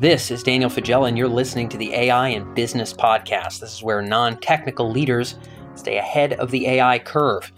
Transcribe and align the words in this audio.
This 0.00 0.30
is 0.30 0.42
Daniel 0.42 0.70
Faggella, 0.70 1.08
and 1.08 1.18
you're 1.18 1.28
listening 1.28 1.68
to 1.68 1.76
the 1.76 1.92
AI 1.92 2.28
and 2.28 2.54
Business 2.54 2.94
Podcast. 2.94 3.60
This 3.60 3.74
is 3.74 3.82
where 3.82 4.00
non 4.00 4.38
technical 4.38 4.90
leaders 4.90 5.36
stay 5.74 5.98
ahead 5.98 6.32
of 6.32 6.50
the 6.50 6.66
AI 6.68 6.98
curve. 7.00 7.52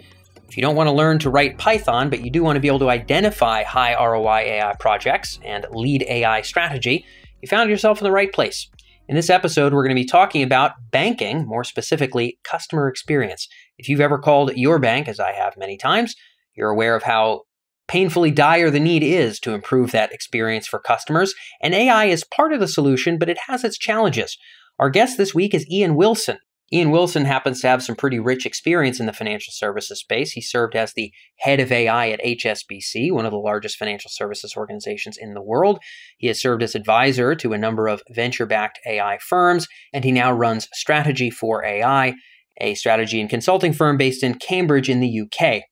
If 0.48 0.57
you 0.57 0.61
don't 0.61 0.75
want 0.75 0.89
to 0.89 0.93
learn 0.93 1.21
to 1.21 1.30
write 1.30 1.57
Python, 1.57 2.11
but 2.11 2.25
you 2.25 2.30
do 2.30 2.43
want 2.43 2.57
to 2.57 2.61
be 2.61 2.66
able 2.66 2.80
to 2.80 2.91
identify 2.91 3.62
high 3.62 3.95
ROI 3.95 4.41
AI 4.41 4.75
projects 4.80 5.39
and 5.45 5.66
lead 5.70 6.02
AI 6.09 6.43
strategy, 6.43 7.07
you 7.41 7.46
found 7.46 7.70
yourself 7.70 7.98
in 7.98 8.04
the 8.04 8.11
right 8.11 8.32
place. 8.32 8.66
In 9.09 9.16
this 9.16 9.30
episode, 9.30 9.75
we're 9.75 9.82
going 9.82 9.96
to 9.96 10.00
be 10.00 10.07
talking 10.07 10.45
about 10.45 10.73
banking, 10.93 11.45
more 11.45 11.64
specifically, 11.64 12.39
customer 12.45 12.89
experience. 12.89 13.48
If 13.77 13.89
you've 13.89 14.01
ever 14.01 14.16
called 14.16 14.57
your 14.57 14.79
bank, 14.79 15.09
as 15.09 15.19
I 15.19 15.32
have 15.32 15.57
many 15.57 15.77
times, 15.77 16.14
you're 16.55 16.70
aware 16.70 16.95
of 16.95 17.02
how 17.02 17.42
painfully 17.88 18.30
dire 18.30 18.70
the 18.70 18.78
need 18.78 19.02
is 19.02 19.41
to 19.41 19.55
improve 19.55 19.91
that 19.91 20.12
experience 20.12 20.69
for 20.69 20.78
customers, 20.78 21.34
and 21.61 21.75
AI 21.75 22.06
is 22.06 22.25
part 22.25 22.52
of 22.52 22.61
the 22.61 22.69
solution, 22.69 23.19
but 23.19 23.28
it 23.28 23.38
has 23.48 23.65
its 23.65 23.77
challenges. 23.77 24.38
Our 24.78 24.88
guest 24.88 25.19
this 25.19 25.34
week 25.34 25.53
is 25.53 25.69
Ian 25.69 25.97
Wilson. 25.97 26.39
Ian 26.73 26.91
Wilson 26.91 27.27
happens 27.27 27.61
to 27.61 27.69
have 27.69 27.83
some 27.83 27.97
pretty 27.97 28.19
rich 28.19 28.47
experience 28.47 28.99
in 28.99 29.05
the 29.05 29.12
financial 29.12 29.53
services 29.53 30.01
space. 30.01 30.33
He 30.33 30.41
served 30.41 30.75
as 30.75 30.95
the 30.95 31.12
head 31.39 31.61
of 31.61 31.71
AI 31.71 32.09
at 32.09 32.23
HSBC, 32.23 33.12
one 33.12 33.27
of 33.27 33.31
the 33.31 33.37
largest 33.37 33.77
financial 33.77 34.11
services 34.11 34.55
organizations 34.57 35.19
in 35.19 35.35
the 35.35 35.43
world. 35.43 35.81
He 36.17 36.29
has 36.29 36.41
served 36.41 36.62
as 36.62 36.75
advisor 36.75 37.35
to 37.35 37.53
a 37.53 37.59
number 37.59 37.89
of 37.89 38.03
venture 38.11 38.47
backed 38.47 38.81
AI 38.87 39.19
firms, 39.19 39.69
and 39.93 40.03
he 40.03 40.12
now 40.12 40.33
runs 40.33 40.69
Strategy 40.73 41.29
for 41.29 41.62
AI, 41.62 42.15
a 42.59 42.75
strategy 42.75 43.20
and 43.20 43.29
consulting 43.29 43.75
firm 43.75 43.98
based 43.98 44.23
in 44.23 44.34
Cambridge 44.34 44.89
in 44.89 45.01
the 45.01 45.20
UK. 45.20 45.65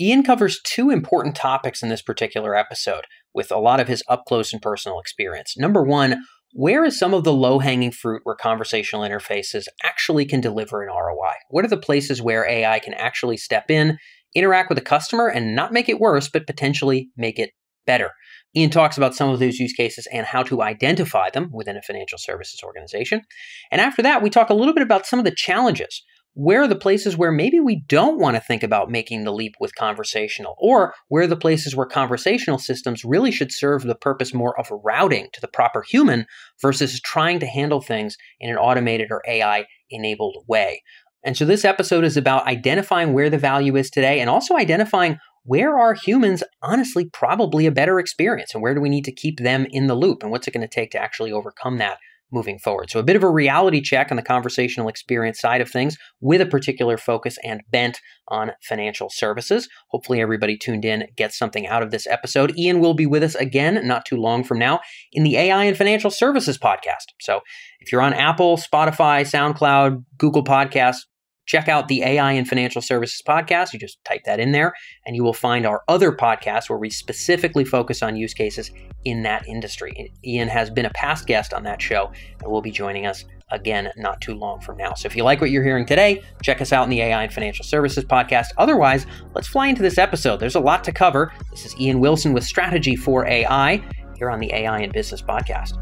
Ian 0.00 0.22
covers 0.22 0.60
two 0.62 0.90
important 0.90 1.34
topics 1.34 1.82
in 1.82 1.88
this 1.90 2.02
particular 2.02 2.54
episode 2.54 3.04
with 3.34 3.50
a 3.50 3.58
lot 3.58 3.80
of 3.80 3.88
his 3.88 4.02
up 4.08 4.24
close 4.26 4.52
and 4.52 4.62
personal 4.62 5.00
experience. 5.00 5.54
Number 5.56 5.82
one, 5.82 6.22
where 6.56 6.86
is 6.86 6.98
some 6.98 7.12
of 7.12 7.22
the 7.22 7.34
low 7.34 7.58
hanging 7.58 7.92
fruit 7.92 8.22
where 8.24 8.34
conversational 8.34 9.06
interfaces 9.06 9.66
actually 9.84 10.24
can 10.24 10.40
deliver 10.40 10.82
an 10.82 10.88
ROI? 10.88 11.34
What 11.50 11.66
are 11.66 11.68
the 11.68 11.76
places 11.76 12.22
where 12.22 12.48
AI 12.48 12.78
can 12.78 12.94
actually 12.94 13.36
step 13.36 13.70
in, 13.70 13.98
interact 14.34 14.70
with 14.70 14.78
a 14.78 14.82
customer, 14.82 15.28
and 15.28 15.54
not 15.54 15.74
make 15.74 15.90
it 15.90 16.00
worse, 16.00 16.30
but 16.30 16.46
potentially 16.46 17.10
make 17.14 17.38
it 17.38 17.50
better? 17.86 18.12
Ian 18.56 18.70
talks 18.70 18.96
about 18.96 19.14
some 19.14 19.28
of 19.28 19.38
those 19.38 19.58
use 19.58 19.74
cases 19.74 20.08
and 20.10 20.24
how 20.24 20.42
to 20.44 20.62
identify 20.62 21.28
them 21.28 21.50
within 21.52 21.76
a 21.76 21.82
financial 21.82 22.16
services 22.16 22.62
organization. 22.64 23.20
And 23.70 23.82
after 23.82 24.00
that, 24.00 24.22
we 24.22 24.30
talk 24.30 24.48
a 24.48 24.54
little 24.54 24.72
bit 24.72 24.82
about 24.82 25.04
some 25.04 25.18
of 25.18 25.26
the 25.26 25.34
challenges 25.36 26.02
where 26.38 26.60
are 26.60 26.68
the 26.68 26.76
places 26.76 27.16
where 27.16 27.32
maybe 27.32 27.58
we 27.58 27.82
don't 27.88 28.18
want 28.18 28.36
to 28.36 28.42
think 28.42 28.62
about 28.62 28.90
making 28.90 29.24
the 29.24 29.32
leap 29.32 29.54
with 29.58 29.74
conversational, 29.74 30.54
or 30.58 30.92
where 31.08 31.22
are 31.22 31.26
the 31.26 31.34
places 31.34 31.74
where 31.74 31.86
conversational 31.86 32.58
systems 32.58 33.06
really 33.06 33.32
should 33.32 33.50
serve 33.50 33.84
the 33.84 33.94
purpose 33.94 34.34
more 34.34 34.58
of 34.60 34.70
routing 34.84 35.28
to 35.32 35.40
the 35.40 35.48
proper 35.48 35.80
human 35.80 36.26
versus 36.60 37.00
trying 37.00 37.38
to 37.38 37.46
handle 37.46 37.80
things 37.80 38.18
in 38.38 38.50
an 38.50 38.58
automated 38.58 39.08
or 39.10 39.22
AI 39.26 39.64
enabled 39.88 40.44
way. 40.46 40.82
And 41.24 41.38
so 41.38 41.46
this 41.46 41.64
episode 41.64 42.04
is 42.04 42.18
about 42.18 42.46
identifying 42.46 43.14
where 43.14 43.30
the 43.30 43.38
value 43.38 43.74
is 43.74 43.88
today 43.88 44.20
and 44.20 44.28
also 44.28 44.56
identifying 44.56 45.16
where 45.44 45.78
are 45.78 45.94
humans 45.94 46.42
honestly 46.60 47.08
probably 47.14 47.64
a 47.64 47.72
better 47.72 47.98
experience 47.98 48.52
and 48.52 48.62
where 48.62 48.74
do 48.74 48.82
we 48.82 48.90
need 48.90 49.06
to 49.06 49.12
keep 49.12 49.38
them 49.38 49.66
in 49.70 49.86
the 49.86 49.94
loop 49.94 50.22
and 50.22 50.30
what's 50.30 50.46
it 50.46 50.52
going 50.52 50.60
to 50.60 50.68
take 50.68 50.90
to 50.90 50.98
actually 50.98 51.32
overcome 51.32 51.78
that 51.78 51.96
moving 52.32 52.58
forward. 52.58 52.90
So, 52.90 52.98
a 52.98 53.04
bit 53.04 53.16
of 53.16 53.22
a 53.22 53.30
reality 53.30 53.80
check 53.80 54.10
on 54.10 54.16
the 54.16 54.22
conversational 54.22 54.88
experience 54.88 55.40
side 55.40 55.60
of 55.60 55.70
things 55.70 55.96
with 56.20 56.40
a 56.40 56.46
particular 56.46 56.96
focus 56.96 57.38
and 57.44 57.62
bent 57.70 58.00
on 58.28 58.52
financial 58.62 59.08
services. 59.10 59.68
Hopefully, 59.90 60.20
everybody 60.20 60.56
tuned 60.56 60.84
in 60.84 61.06
gets 61.16 61.38
something 61.38 61.66
out 61.66 61.82
of 61.82 61.90
this 61.90 62.06
episode. 62.06 62.56
Ian 62.58 62.80
will 62.80 62.94
be 62.94 63.06
with 63.06 63.22
us 63.22 63.34
again 63.34 63.86
not 63.86 64.04
too 64.04 64.16
long 64.16 64.44
from 64.44 64.58
now 64.58 64.80
in 65.12 65.22
the 65.22 65.36
AI 65.36 65.64
and 65.64 65.76
Financial 65.76 66.10
Services 66.10 66.58
podcast. 66.58 67.12
So, 67.20 67.40
if 67.80 67.92
you're 67.92 68.02
on 68.02 68.14
Apple, 68.14 68.56
Spotify, 68.56 69.22
SoundCloud, 69.22 70.04
Google 70.18 70.44
Podcasts, 70.44 71.02
check 71.46 71.68
out 71.68 71.88
the 71.88 72.02
AI 72.02 72.32
and 72.32 72.46
Financial 72.46 72.82
Services 72.82 73.22
podcast. 73.26 73.72
You 73.72 73.78
just 73.78 74.04
type 74.04 74.24
that 74.24 74.40
in 74.40 74.52
there, 74.52 74.74
and 75.06 75.16
you 75.16 75.24
will 75.24 75.32
find 75.32 75.64
our 75.64 75.82
other 75.88 76.12
podcasts 76.12 76.68
where 76.68 76.78
we 76.78 76.90
specifically 76.90 77.64
focus 77.64 78.02
on 78.02 78.16
use 78.16 78.34
cases 78.34 78.70
in 79.04 79.22
that 79.22 79.46
industry. 79.48 80.12
Ian 80.24 80.48
has 80.48 80.70
been 80.70 80.84
a 80.84 80.90
past 80.90 81.26
guest 81.26 81.54
on 81.54 81.62
that 81.62 81.80
show 81.80 82.12
and 82.42 82.50
will 82.50 82.62
be 82.62 82.70
joining 82.70 83.06
us 83.06 83.24
again 83.52 83.90
not 83.96 84.20
too 84.20 84.34
long 84.34 84.60
from 84.60 84.76
now. 84.76 84.92
So 84.94 85.06
if 85.06 85.16
you 85.16 85.22
like 85.22 85.40
what 85.40 85.50
you're 85.50 85.62
hearing 85.62 85.86
today, 85.86 86.22
check 86.42 86.60
us 86.60 86.72
out 86.72 86.84
in 86.84 86.90
the 86.90 87.00
AI 87.00 87.22
and 87.22 87.32
Financial 87.32 87.64
Services 87.64 88.04
podcast. 88.04 88.46
Otherwise, 88.58 89.06
let's 89.34 89.46
fly 89.46 89.68
into 89.68 89.82
this 89.82 89.98
episode. 89.98 90.40
There's 90.40 90.56
a 90.56 90.60
lot 90.60 90.82
to 90.84 90.92
cover. 90.92 91.32
This 91.52 91.64
is 91.64 91.80
Ian 91.80 92.00
Wilson 92.00 92.32
with 92.32 92.44
Strategy 92.44 92.96
for 92.96 93.24
AI 93.26 93.82
here 94.16 94.30
on 94.30 94.40
the 94.40 94.52
AI 94.52 94.80
and 94.80 94.92
Business 94.92 95.22
podcast. 95.22 95.74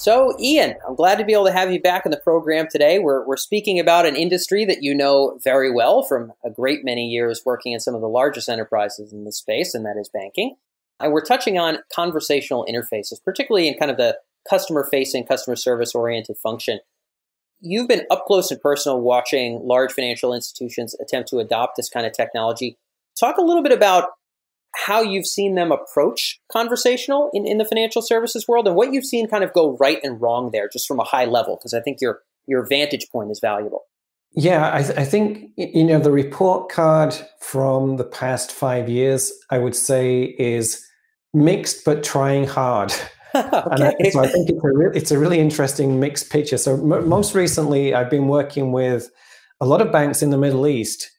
So, 0.00 0.34
Ian, 0.40 0.76
I'm 0.88 0.94
glad 0.94 1.16
to 1.16 1.26
be 1.26 1.34
able 1.34 1.44
to 1.44 1.52
have 1.52 1.70
you 1.70 1.78
back 1.78 2.06
in 2.06 2.10
the 2.10 2.16
program 2.16 2.68
today. 2.70 2.98
We're, 2.98 3.22
we're 3.26 3.36
speaking 3.36 3.78
about 3.78 4.06
an 4.06 4.16
industry 4.16 4.64
that 4.64 4.82
you 4.82 4.94
know 4.94 5.38
very 5.44 5.70
well 5.70 6.02
from 6.02 6.32
a 6.42 6.48
great 6.48 6.86
many 6.86 7.08
years 7.08 7.42
working 7.44 7.72
in 7.72 7.80
some 7.80 7.94
of 7.94 8.00
the 8.00 8.08
largest 8.08 8.48
enterprises 8.48 9.12
in 9.12 9.24
the 9.24 9.32
space, 9.32 9.74
and 9.74 9.84
that 9.84 9.98
is 10.00 10.08
banking. 10.08 10.56
And 11.00 11.12
we're 11.12 11.22
touching 11.22 11.58
on 11.58 11.80
conversational 11.94 12.66
interfaces, 12.66 13.22
particularly 13.22 13.68
in 13.68 13.74
kind 13.74 13.90
of 13.90 13.98
the 13.98 14.16
customer 14.48 14.88
facing, 14.90 15.26
customer 15.26 15.54
service 15.54 15.94
oriented 15.94 16.38
function. 16.38 16.80
You've 17.60 17.88
been 17.88 18.06
up 18.10 18.24
close 18.24 18.50
and 18.50 18.58
personal 18.58 19.02
watching 19.02 19.60
large 19.62 19.92
financial 19.92 20.32
institutions 20.32 20.96
attempt 20.98 21.28
to 21.28 21.40
adopt 21.40 21.76
this 21.76 21.90
kind 21.90 22.06
of 22.06 22.14
technology. 22.14 22.78
Talk 23.18 23.36
a 23.36 23.42
little 23.42 23.62
bit 23.62 23.72
about 23.72 24.08
how 24.74 25.00
you've 25.02 25.26
seen 25.26 25.54
them 25.54 25.72
approach 25.72 26.40
conversational 26.50 27.30
in, 27.32 27.46
in 27.46 27.58
the 27.58 27.64
financial 27.64 28.02
services 28.02 28.46
world 28.46 28.66
and 28.66 28.76
what 28.76 28.92
you've 28.92 29.04
seen 29.04 29.28
kind 29.28 29.44
of 29.44 29.52
go 29.52 29.76
right 29.78 29.98
and 30.02 30.20
wrong 30.20 30.50
there, 30.52 30.68
just 30.68 30.86
from 30.86 31.00
a 31.00 31.04
high 31.04 31.24
level, 31.24 31.56
because 31.56 31.74
I 31.74 31.80
think 31.80 31.98
your 32.00 32.20
your 32.46 32.66
vantage 32.68 33.08
point 33.10 33.30
is 33.30 33.40
valuable. 33.40 33.84
Yeah, 34.32 34.70
I, 34.72 34.82
th- 34.82 34.96
I, 34.96 35.04
think 35.04 35.50
you 35.56 35.84
know 35.84 35.98
the 35.98 36.12
report 36.12 36.70
card 36.70 37.14
from 37.40 37.96
the 37.96 38.04
past 38.04 38.52
five 38.52 38.88
years. 38.88 39.32
I 39.50 39.58
would 39.58 39.74
say 39.74 40.36
is 40.38 40.84
mixed 41.34 41.84
but 41.84 42.04
trying 42.04 42.46
hard. 42.46 42.92
okay. 43.34 43.94
I, 44.04 44.10
so 44.10 44.20
I 44.20 44.28
think 44.28 44.50
it's 44.50 44.64
a 44.64 44.68
re- 44.68 44.92
it's 44.94 45.10
a 45.10 45.18
really 45.18 45.40
interesting 45.40 45.98
mixed 45.98 46.30
picture. 46.30 46.58
So 46.58 46.74
m- 46.74 47.08
most 47.08 47.34
recently, 47.34 47.92
I've 47.92 48.10
been 48.10 48.28
working 48.28 48.70
with 48.70 49.10
a 49.60 49.66
lot 49.66 49.80
of 49.80 49.90
banks 49.90 50.22
in 50.22 50.30
the 50.30 50.38
Middle 50.38 50.66
East 50.66 51.10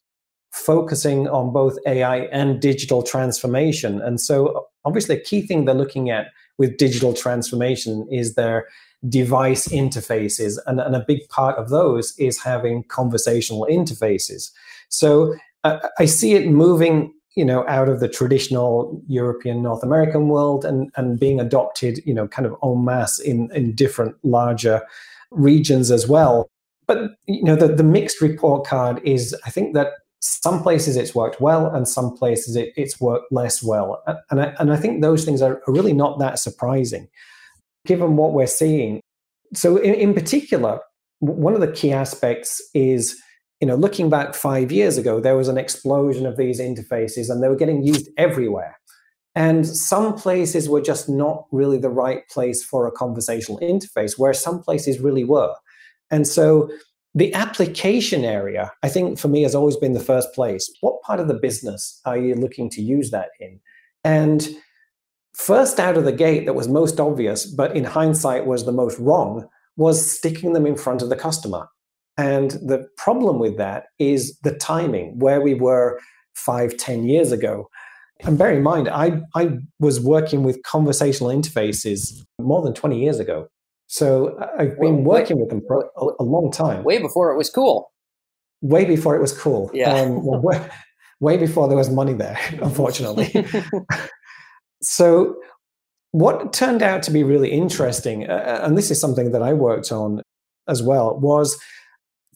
focusing 0.51 1.27
on 1.27 1.51
both 1.51 1.77
AI 1.85 2.19
and 2.25 2.61
digital 2.61 3.01
transformation. 3.03 4.01
And 4.01 4.19
so, 4.19 4.67
obviously, 4.85 5.15
a 5.15 5.19
key 5.19 5.41
thing 5.41 5.65
they're 5.65 5.75
looking 5.75 6.09
at 6.09 6.27
with 6.57 6.77
digital 6.77 7.13
transformation 7.13 8.07
is 8.11 8.35
their 8.35 8.67
device 9.09 9.67
interfaces. 9.69 10.59
And, 10.67 10.79
and 10.79 10.95
a 10.95 11.05
big 11.07 11.27
part 11.29 11.57
of 11.57 11.69
those 11.69 12.13
is 12.17 12.41
having 12.41 12.83
conversational 12.83 13.67
interfaces. 13.69 14.51
So, 14.89 15.35
uh, 15.63 15.79
I 15.99 16.05
see 16.05 16.33
it 16.33 16.47
moving 16.47 17.13
you 17.35 17.45
know 17.45 17.65
out 17.67 17.87
of 17.87 17.99
the 17.99 18.09
traditional 18.09 19.01
european 19.07 19.61
north 19.61 19.83
american 19.83 20.27
world 20.27 20.65
and 20.65 20.91
and 20.95 21.19
being 21.19 21.39
adopted 21.39 22.01
you 22.05 22.13
know 22.13 22.27
kind 22.27 22.45
of 22.45 22.55
en 22.63 22.83
masse 22.83 23.19
in 23.19 23.49
in 23.53 23.73
different 23.73 24.15
larger 24.23 24.81
regions 25.31 25.91
as 25.91 26.07
well 26.07 26.49
but 26.87 27.11
you 27.27 27.43
know 27.43 27.55
the, 27.55 27.67
the 27.67 27.83
mixed 27.83 28.21
report 28.21 28.65
card 28.65 29.01
is 29.05 29.35
i 29.45 29.49
think 29.49 29.73
that 29.73 29.93
some 30.21 30.61
places 30.61 30.95
it's 30.95 31.15
worked 31.15 31.41
well 31.41 31.67
and 31.73 31.87
some 31.87 32.15
places 32.15 32.55
it, 32.55 32.73
it's 32.77 33.01
worked 33.01 33.31
less 33.31 33.63
well. 33.63 34.01
And 34.29 34.41
I, 34.41 34.53
and 34.59 34.71
I 34.71 34.77
think 34.77 35.01
those 35.01 35.25
things 35.25 35.41
are 35.41 35.61
really 35.67 35.93
not 35.93 36.19
that 36.19 36.39
surprising 36.39 37.07
given 37.85 38.15
what 38.15 38.33
we're 38.33 38.45
seeing. 38.45 39.01
So 39.53 39.77
in, 39.77 39.95
in 39.95 40.13
particular 40.13 40.79
one 41.19 41.53
of 41.53 41.61
the 41.61 41.71
key 41.71 41.91
aspects 41.91 42.61
is 42.73 43.19
you 43.59 43.67
know 43.67 43.75
looking 43.75 44.09
back 44.09 44.33
five 44.33 44.71
years 44.71 44.97
ago 44.97 45.19
there 45.19 45.37
was 45.37 45.47
an 45.47 45.57
explosion 45.57 46.25
of 46.25 46.37
these 46.37 46.59
interfaces 46.59 47.29
and 47.29 47.43
they 47.43 47.47
were 47.47 47.55
getting 47.55 47.83
used 47.83 48.09
everywhere. 48.17 48.77
And 49.33 49.65
some 49.65 50.13
places 50.13 50.69
were 50.69 50.81
just 50.81 51.09
not 51.09 51.45
really 51.51 51.77
the 51.77 51.89
right 51.89 52.27
place 52.29 52.63
for 52.63 52.85
a 52.85 52.91
conversational 52.91 53.59
interface 53.59 54.19
where 54.19 54.33
some 54.33 54.61
places 54.61 54.99
really 54.99 55.23
were. 55.23 55.55
And 56.11 56.27
so 56.27 56.69
the 57.13 57.33
application 57.33 58.23
area, 58.23 58.71
I 58.83 58.89
think 58.89 59.19
for 59.19 59.27
me 59.27 59.43
has 59.43 59.53
always 59.53 59.75
been 59.75 59.93
the 59.93 59.99
first 59.99 60.33
place. 60.33 60.71
What 60.81 61.01
part 61.01 61.19
of 61.19 61.27
the 61.27 61.33
business 61.33 61.99
are 62.05 62.17
you 62.17 62.35
looking 62.35 62.69
to 62.71 62.81
use 62.81 63.11
that 63.11 63.29
in? 63.39 63.59
And 64.03 64.47
first 65.35 65.79
out 65.79 65.97
of 65.97 66.05
the 66.05 66.13
gate, 66.13 66.45
that 66.45 66.53
was 66.53 66.67
most 66.67 66.99
obvious, 66.99 67.45
but 67.45 67.75
in 67.75 67.83
hindsight 67.83 68.45
was 68.45 68.65
the 68.65 68.71
most 68.71 68.97
wrong, 68.97 69.47
was 69.75 70.09
sticking 70.09 70.53
them 70.53 70.65
in 70.65 70.77
front 70.77 71.01
of 71.01 71.09
the 71.09 71.15
customer. 71.15 71.67
And 72.17 72.51
the 72.51 72.87
problem 72.97 73.39
with 73.39 73.57
that 73.57 73.85
is 73.99 74.37
the 74.43 74.55
timing, 74.55 75.19
where 75.19 75.41
we 75.41 75.53
were 75.53 75.99
five, 76.33 76.77
ten 76.77 77.03
years 77.03 77.31
ago. 77.31 77.69
And 78.21 78.37
bear 78.37 78.51
in 78.51 78.63
mind, 78.63 78.87
I, 78.87 79.21
I 79.35 79.57
was 79.79 79.99
working 79.99 80.43
with 80.43 80.61
conversational 80.63 81.31
interfaces 81.31 82.23
more 82.39 82.61
than 82.61 82.73
20 82.73 83.01
years 83.01 83.19
ago. 83.19 83.47
So 83.91 84.39
I've 84.57 84.79
been 84.79 85.03
way, 85.03 85.19
working 85.19 85.37
with 85.37 85.49
them 85.49 85.61
for 85.67 85.91
a, 85.97 86.05
a, 86.21 86.23
long 86.23 86.49
time. 86.49 86.85
Way 86.85 86.99
before 86.99 87.29
it 87.29 87.35
was 87.35 87.49
cool. 87.49 87.91
Way 88.61 88.85
before 88.85 89.17
it 89.17 89.21
was 89.21 89.37
cool. 89.37 89.69
Yeah. 89.73 89.93
Um, 89.93 90.25
well, 90.25 90.39
way, 90.39 90.65
way 91.19 91.35
before 91.35 91.67
there 91.67 91.75
was 91.75 91.89
money 91.89 92.13
there, 92.13 92.39
unfortunately. 92.61 93.45
so 94.81 95.35
what 96.11 96.53
turned 96.53 96.81
out 96.81 97.03
to 97.03 97.11
be 97.11 97.23
really 97.23 97.51
interesting, 97.51 98.29
uh, 98.29 98.61
and 98.63 98.77
this 98.77 98.91
is 98.91 99.01
something 99.01 99.33
that 99.33 99.43
I 99.43 99.51
worked 99.51 99.91
on 99.91 100.21
as 100.69 100.81
well, 100.81 101.19
was 101.19 101.59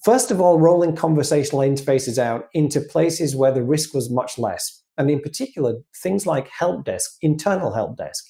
first 0.04 0.32
of 0.32 0.42
all, 0.42 0.60
rolling 0.60 0.94
conversational 0.94 1.62
interfaces 1.62 2.18
out 2.18 2.50
into 2.54 2.82
places 2.82 3.34
where 3.34 3.54
the 3.54 3.64
risk 3.64 3.94
was 3.94 4.12
much 4.12 4.38
less. 4.38 4.84
And 4.98 5.10
in 5.10 5.22
particular, 5.22 5.76
things 6.04 6.28
like 6.28 6.50
help 6.50 6.84
desk, 6.84 7.16
internal 7.22 7.72
help 7.72 7.96
desk. 7.96 8.26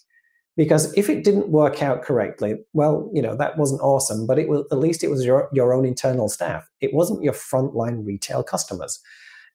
Because 0.57 0.94
if 0.94 1.10
it 1.10 1.24
didn't 1.24 1.50
work 1.50 1.84
out 1.84 2.02
correctly, 2.02 2.56
well, 2.72 3.10
you 3.13 3.22
know, 3.22 3.36
that 3.36 3.57
wasn't 3.57 3.81
awesome, 3.81 4.25
but 4.25 4.40
it 4.40 4.48
was 4.48 4.66
at 4.72 4.78
least 4.78 5.04
it 5.04 5.10
was 5.10 5.25
your, 5.25 5.50
your 5.52 5.74
own 5.74 5.86
internal 5.86 6.30
staff. 6.30 6.69
It 6.80 6.94
wasn't 6.94 7.24
your 7.24 7.34
frontline 7.34 8.06
retail 8.06 8.42
customers. 8.42 9.02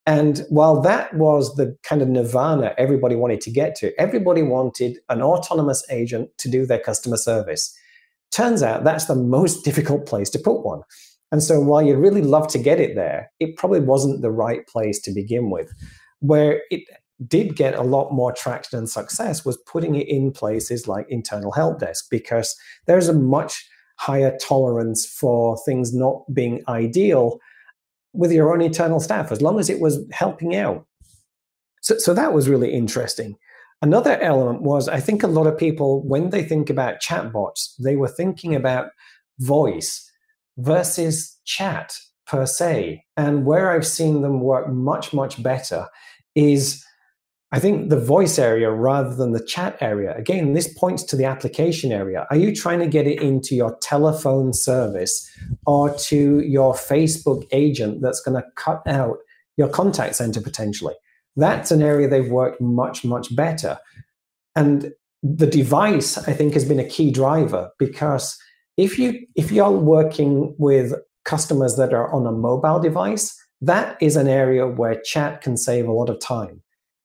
And 0.06 0.44
while 0.48 0.80
that 0.82 1.14
was 1.14 1.54
the 1.56 1.76
kind 1.82 2.02
of 2.02 2.08
nirvana 2.08 2.74
everybody 2.78 3.16
wanted 3.16 3.40
to 3.42 3.50
get 3.50 3.74
to, 3.76 3.98
everybody 3.98 4.42
wanted 4.42 4.98
an 5.08 5.22
autonomous 5.22 5.84
agent 5.90 6.30
to 6.38 6.50
do 6.50 6.66
their 6.66 6.78
customer 6.78 7.16
service. 7.16 7.74
Turns 8.30 8.62
out 8.62 8.84
that's 8.84 9.06
the 9.06 9.14
most 9.14 9.62
difficult 9.64 10.06
place 10.06 10.30
to 10.30 10.38
put 10.38 10.64
one. 10.64 10.82
And 11.32 11.42
so 11.42 11.60
while 11.60 11.80
you'd 11.80 11.98
really 11.98 12.22
love 12.22 12.48
to 12.48 12.58
get 12.58 12.80
it 12.80 12.96
there, 12.96 13.30
it 13.38 13.56
probably 13.56 13.80
wasn't 13.80 14.20
the 14.20 14.32
right 14.32 14.66
place 14.66 15.00
to 15.02 15.12
begin 15.12 15.50
with. 15.50 15.72
Where 16.18 16.62
it 16.70 16.82
did 17.26 17.56
get 17.56 17.74
a 17.74 17.82
lot 17.82 18.12
more 18.12 18.32
traction 18.32 18.78
and 18.78 18.88
success 18.88 19.44
was 19.44 19.58
putting 19.66 19.94
it 19.94 20.08
in 20.08 20.32
places 20.32 20.88
like 20.88 21.06
internal 21.08 21.52
help 21.52 21.78
desk 21.78 22.06
because 22.10 22.56
there's 22.86 23.08
a 23.08 23.12
much 23.12 23.68
higher 23.98 24.36
tolerance 24.38 25.06
for 25.06 25.58
things 25.64 25.92
not 25.92 26.22
being 26.32 26.62
ideal 26.68 27.38
with 28.12 28.32
your 28.32 28.52
own 28.52 28.62
internal 28.62 28.98
staff, 28.98 29.30
as 29.30 29.42
long 29.42 29.60
as 29.60 29.68
it 29.68 29.80
was 29.80 29.98
helping 30.10 30.56
out. 30.56 30.86
So, 31.82 31.98
so 31.98 32.14
that 32.14 32.32
was 32.32 32.48
really 32.48 32.72
interesting. 32.72 33.36
Another 33.82 34.18
element 34.20 34.62
was 34.62 34.88
I 34.88 35.00
think 35.00 35.22
a 35.22 35.28
lot 35.28 35.46
of 35.46 35.56
people, 35.56 36.02
when 36.06 36.30
they 36.30 36.42
think 36.42 36.70
about 36.70 37.00
chatbots, 37.00 37.74
they 37.78 37.96
were 37.96 38.08
thinking 38.08 38.54
about 38.54 38.90
voice 39.38 40.10
versus 40.58 41.38
chat 41.44 41.94
per 42.26 42.46
se. 42.46 43.04
And 43.16 43.44
where 43.44 43.70
I've 43.70 43.86
seen 43.86 44.22
them 44.22 44.40
work 44.40 44.68
much, 44.68 45.12
much 45.12 45.42
better 45.42 45.88
is 46.34 46.84
I 47.52 47.58
think 47.58 47.90
the 47.90 47.98
voice 47.98 48.38
area 48.38 48.70
rather 48.70 49.14
than 49.14 49.32
the 49.32 49.44
chat 49.44 49.76
area. 49.80 50.16
Again, 50.16 50.52
this 50.52 50.72
points 50.72 51.02
to 51.04 51.16
the 51.16 51.24
application 51.24 51.90
area. 51.90 52.26
Are 52.30 52.36
you 52.36 52.54
trying 52.54 52.78
to 52.78 52.86
get 52.86 53.08
it 53.08 53.20
into 53.20 53.56
your 53.56 53.76
telephone 53.82 54.52
service 54.52 55.28
or 55.66 55.92
to 55.94 56.40
your 56.40 56.74
Facebook 56.74 57.46
agent 57.50 58.02
that's 58.02 58.20
going 58.20 58.40
to 58.40 58.48
cut 58.54 58.86
out 58.86 59.18
your 59.56 59.68
contact 59.68 60.14
center 60.14 60.40
potentially? 60.40 60.94
That's 61.34 61.72
an 61.72 61.82
area 61.82 62.06
they've 62.06 62.30
worked 62.30 62.60
much, 62.60 63.04
much 63.04 63.34
better. 63.34 63.78
And 64.54 64.92
the 65.24 65.46
device, 65.46 66.18
I 66.18 66.32
think, 66.32 66.54
has 66.54 66.64
been 66.64 66.78
a 66.78 66.88
key 66.88 67.10
driver 67.10 67.70
because 67.80 68.38
if 68.76 68.96
you 68.96 69.26
if 69.34 69.50
you're 69.50 69.70
working 69.70 70.54
with 70.58 70.94
customers 71.24 71.76
that 71.76 71.92
are 71.92 72.12
on 72.12 72.26
a 72.26 72.32
mobile 72.32 72.78
device, 72.78 73.36
that 73.60 74.00
is 74.00 74.16
an 74.16 74.28
area 74.28 74.66
where 74.68 75.00
chat 75.02 75.42
can 75.42 75.56
save 75.56 75.88
a 75.88 75.92
lot 75.92 76.08
of 76.08 76.20
time 76.20 76.62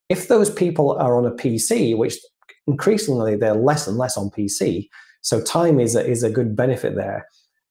if 0.09 0.27
those 0.27 0.49
people 0.49 0.91
are 0.93 1.17
on 1.17 1.25
a 1.25 1.31
PC, 1.31 1.97
which 1.97 2.17
increasingly 2.67 3.35
they're 3.35 3.55
less 3.55 3.87
and 3.87 3.97
less 3.97 4.17
on 4.17 4.29
PC, 4.29 4.89
so 5.21 5.41
time 5.41 5.79
is 5.79 5.95
a, 5.95 6.05
is 6.05 6.23
a 6.23 6.29
good 6.29 6.55
benefit 6.55 6.95
there, 6.95 7.27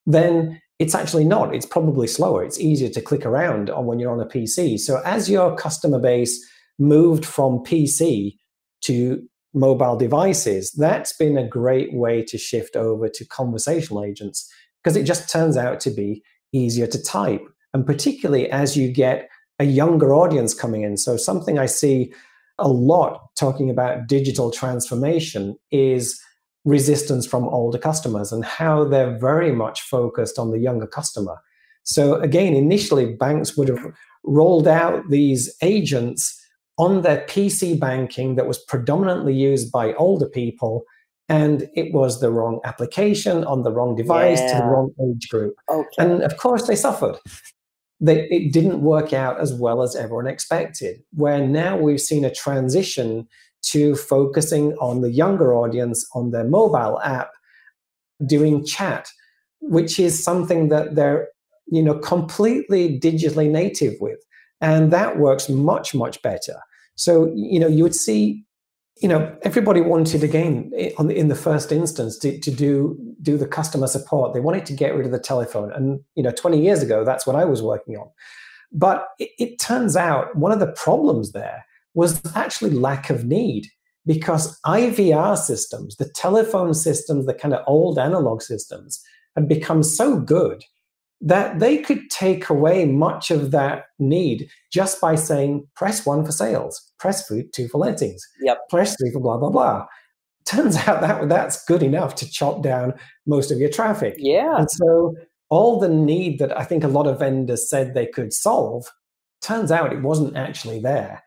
then 0.06 0.60
it's 0.78 0.94
actually 0.94 1.25
not. 1.25 1.54
It's 1.54 1.66
probably 1.66 2.06
slower. 2.06 2.44
It's 2.44 2.58
easier 2.58 2.88
to 2.90 3.00
click 3.00 3.25
around 3.25 3.70
on 3.70 3.86
when 3.86 3.98
you're 3.98 4.12
on 4.12 4.20
a 4.20 4.26
PC. 4.26 4.78
So 4.78 5.00
as 5.04 5.31
your 5.31 5.54
customer 5.56 6.00
base 6.00 6.44
moved 6.78 7.25
from 7.25 7.60
PC 7.60 8.36
to 8.82 9.22
mobile 9.54 9.96
devices, 9.96 10.72
that's 10.72 11.12
been 11.12 11.38
a 11.38 11.46
great 11.46 11.94
way 11.94 12.22
to 12.25 12.36
shift 12.36 12.75
over 12.75 13.08
to 13.08 13.25
conversational 13.26 14.02
agents 14.02 14.50
because 14.82 14.96
it 14.96 15.04
just 15.04 15.31
turns 15.31 15.56
out 15.56 15.78
to 15.81 15.90
be 15.90 16.22
easier 16.52 16.88
to 16.88 17.02
type. 17.02 17.46
And 17.72 17.86
particularly 17.86 18.50
as 18.50 18.76
you 18.76 18.90
get 18.90 19.28
a 19.59 19.65
younger 19.65 20.15
audience 20.15 20.55
coming 20.55 20.83
in. 20.83 20.97
So 20.97 21.17
something 21.17 21.59
I 21.59 21.67
see 21.67 22.12
a 22.59 22.69
lot 22.69 23.35
talking 23.37 23.71
about 23.71 24.06
digital 24.06 24.51
transformation 24.51 25.56
is 25.71 26.21
resistance 26.65 27.27
from 27.27 27.45
older 27.49 27.79
customers 27.79 28.33
and 28.33 28.45
how 28.45 28.85
they're 28.85 29.19
very 29.19 29.53
much 29.53 29.83
focused 29.83 30.39
on 30.39 30.51
the 30.51 30.59
younger 30.59 30.87
customer. 30.87 31.37
So 31.83 32.15
again, 32.21 32.55
initially 32.55 33.15
banks 33.15 33.56
would 33.56 33.69
have 33.69 33.85
rolled 34.25 34.67
out 34.67 35.11
these 35.11 35.55
agents 35.61 36.41
on 36.79 37.03
their 37.03 37.25
PC 37.27 37.79
banking 37.79 38.37
that 38.37 38.47
was 38.47 38.59
predominantly 38.59 39.35
used 39.35 39.71
by 39.71 39.93
older 39.95 40.29
people 40.29 40.85
and 41.29 41.69
it 41.75 41.93
was 41.93 42.21
the 42.21 42.31
wrong 42.31 42.61
application 42.65 43.45
on 43.45 43.62
the 43.62 43.73
wrong 43.73 43.95
device 43.95 44.41
yeah. 44.41 44.53
to 44.53 44.59
the 44.59 44.65
wrong 44.65 44.91
age 45.03 45.29
group. 45.29 45.55
Okay. 45.71 45.89
And 45.99 46.23
of 46.23 46.37
course 46.37 46.67
they 46.67 46.77
suffered 46.77 47.17
they, 48.05 48.29
it 48.29 48.53
didn't 48.53 48.83
work 48.83 49.12
out 49.12 49.41
as 49.41 49.55
well 49.55 49.83
as 49.83 49.97
everyone 49.97 50.27
expected. 50.27 51.03
Where 51.12 51.47
now 51.47 51.77
we've 51.77 52.01
seen 52.01 52.25
a 52.25 52.35
transition 52.35 53.27
to 53.62 53.95
focusing 53.97 54.75
on 54.75 55.01
the 55.01 55.11
younger 55.11 55.55
audience 55.55 56.06
on 56.15 56.31
their 56.31 56.45
mobile 56.45 57.01
app, 57.03 57.31
doing 58.27 58.65
chat, 58.65 59.09
which 59.61 59.99
is 59.99 60.23
something 60.23 60.69
that 60.69 60.95
they're 60.95 61.29
you 61.67 61.83
know 61.83 61.99
completely 61.99 63.01
digitally 63.01 63.51
native 63.51 63.95
with, 64.01 64.19
and 64.61 64.93
that 64.93 65.19
works 65.19 65.49
much 65.49 65.95
much 65.95 66.21
better. 66.23 66.56
So 66.97 67.33
you 67.35 67.59
know 67.59 67.69
you 67.69 67.83
would 67.83 67.95
see 67.95 68.45
you 69.00 69.08
know, 69.08 69.37
everybody 69.43 69.81
wanted 69.81 70.23
again 70.23 70.70
in 70.75 71.29
the 71.29 71.35
first 71.35 71.73
instance 71.73 72.17
to, 72.19 72.38
to 72.38 72.50
do 72.50 72.96
do 73.20 73.37
the 73.37 73.46
customer 73.46 73.87
support. 73.87 74.35
They 74.35 74.41
wanted 74.41 74.67
to 74.67 74.73
get 74.73 74.94
rid 74.94 75.06
of 75.06 75.12
the 75.12 75.19
telephone, 75.19 75.73
and 75.73 76.00
you 76.14 76.23
know, 76.23 76.31
20 76.31 76.61
years 76.61 76.82
ago, 76.82 77.05
that's 77.05 77.26
what 77.26 77.37
I 77.37 77.44
was 77.44 77.62
working 77.62 77.96
on. 77.96 78.08
But 78.73 79.08
it, 79.19 79.31
it 79.38 79.58
turns 79.58 79.96
out 79.96 80.37
one 80.37 80.52
of 80.52 80.61
the 80.61 80.73
problems 80.73 81.32
there 81.32 81.64
was 81.94 82.20
actually 82.35 82.70
lack 82.70 83.11
of 83.11 83.25
need 83.25 83.69
because 84.06 84.61
IVR 84.67 85.37
systems, 85.38 85.96
the 85.96 86.08
telephone 86.11 86.75
systems, 86.75 87.26
the 87.26 87.35
kind 87.35 87.55
of 87.55 87.64
old 87.67 87.99
analog 87.99 88.43
systems, 88.43 89.02
had 89.35 89.49
become 89.49 89.82
so 89.82 90.20
good 90.20 90.62
that 91.24 91.58
they 91.58 91.78
could 91.78 92.10
take 92.10 92.50
away 92.50 92.84
much 92.84 93.31
of 93.31 93.50
that 93.50 93.86
need 93.98 94.46
just 94.70 95.00
by 95.00 95.14
saying 95.14 95.66
press 95.74 96.04
one 96.04 96.24
for 96.24 96.32
sales, 96.32 96.93
press 96.98 97.26
two 97.52 97.66
for 97.69 97.78
lettings, 97.78 98.22
yep. 98.40 98.58
press 98.69 98.94
three 98.96 99.10
for 99.10 99.20
blah 99.20 99.38
blah 99.38 99.50
blah. 99.50 99.86
Turns 100.44 100.76
out 100.86 101.00
that 101.00 101.28
that's 101.28 101.64
good 101.64 101.82
enough 101.82 102.14
to 102.16 102.31
chop 102.31 102.62
down 102.62 102.93
most 103.26 103.50
of 103.50 103.58
your 103.58 103.70
traffic. 103.70 104.14
Yeah. 104.19 104.58
And 104.58 104.70
so 104.70 105.16
all 105.48 105.81
the 105.81 105.88
need 105.88 106.38
that 106.40 106.56
I 106.56 106.64
think 106.64 106.84
a 106.84 106.88
lot 106.88 107.06
of 107.06 107.20
vendors 107.20 107.69
said 107.69 107.94
they 107.94 108.06
could 108.06 108.34
solve, 108.34 108.86
turns 109.40 109.72
out 109.72 109.94
it 109.94 110.02
wasn't 110.02 110.36
actually 110.36 110.81
there. 110.81 111.22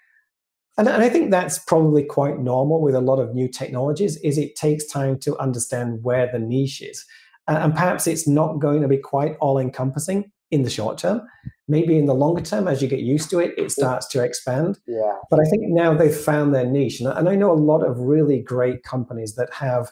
And, 0.77 0.87
and 0.87 1.01
I 1.01 1.09
think 1.09 1.31
that's 1.31 1.57
probably 1.57 2.03
quite 2.03 2.37
normal 2.37 2.81
with 2.81 2.93
a 2.93 3.01
lot 3.01 3.19
of 3.19 3.33
new 3.33 3.47
technologies 3.47 4.17
is 4.17 4.37
it 4.37 4.55
takes 4.55 4.85
time 4.85 5.17
to 5.19 5.35
understand 5.39 6.03
where 6.03 6.31
the 6.31 6.37
niche 6.37 6.83
is. 6.83 7.03
And 7.47 7.73
perhaps 7.73 8.07
it's 8.07 8.27
not 8.27 8.59
going 8.59 8.81
to 8.81 8.87
be 8.87 8.97
quite 8.97 9.37
all 9.39 9.57
encompassing 9.57 10.31
in 10.51 10.63
the 10.63 10.69
short 10.69 10.97
term. 10.97 11.21
Maybe 11.69 11.97
in 11.97 12.05
the 12.05 12.13
longer 12.13 12.41
term, 12.41 12.67
as 12.67 12.81
you 12.81 12.87
get 12.87 13.01
used 13.01 13.29
to 13.29 13.39
it, 13.39 13.53
it 13.57 13.71
starts 13.71 14.07
to 14.07 14.23
expand. 14.23 14.79
Yeah. 14.87 15.13
But 15.29 15.39
I 15.39 15.43
think 15.49 15.63
now 15.67 15.93
they've 15.93 16.15
found 16.15 16.53
their 16.53 16.65
niche. 16.65 17.01
And 17.01 17.29
I 17.29 17.35
know 17.35 17.51
a 17.51 17.53
lot 17.53 17.83
of 17.83 17.99
really 17.99 18.41
great 18.41 18.83
companies 18.83 19.35
that 19.35 19.53
have 19.53 19.91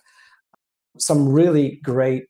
some 0.98 1.28
really 1.28 1.82
great 1.84 2.26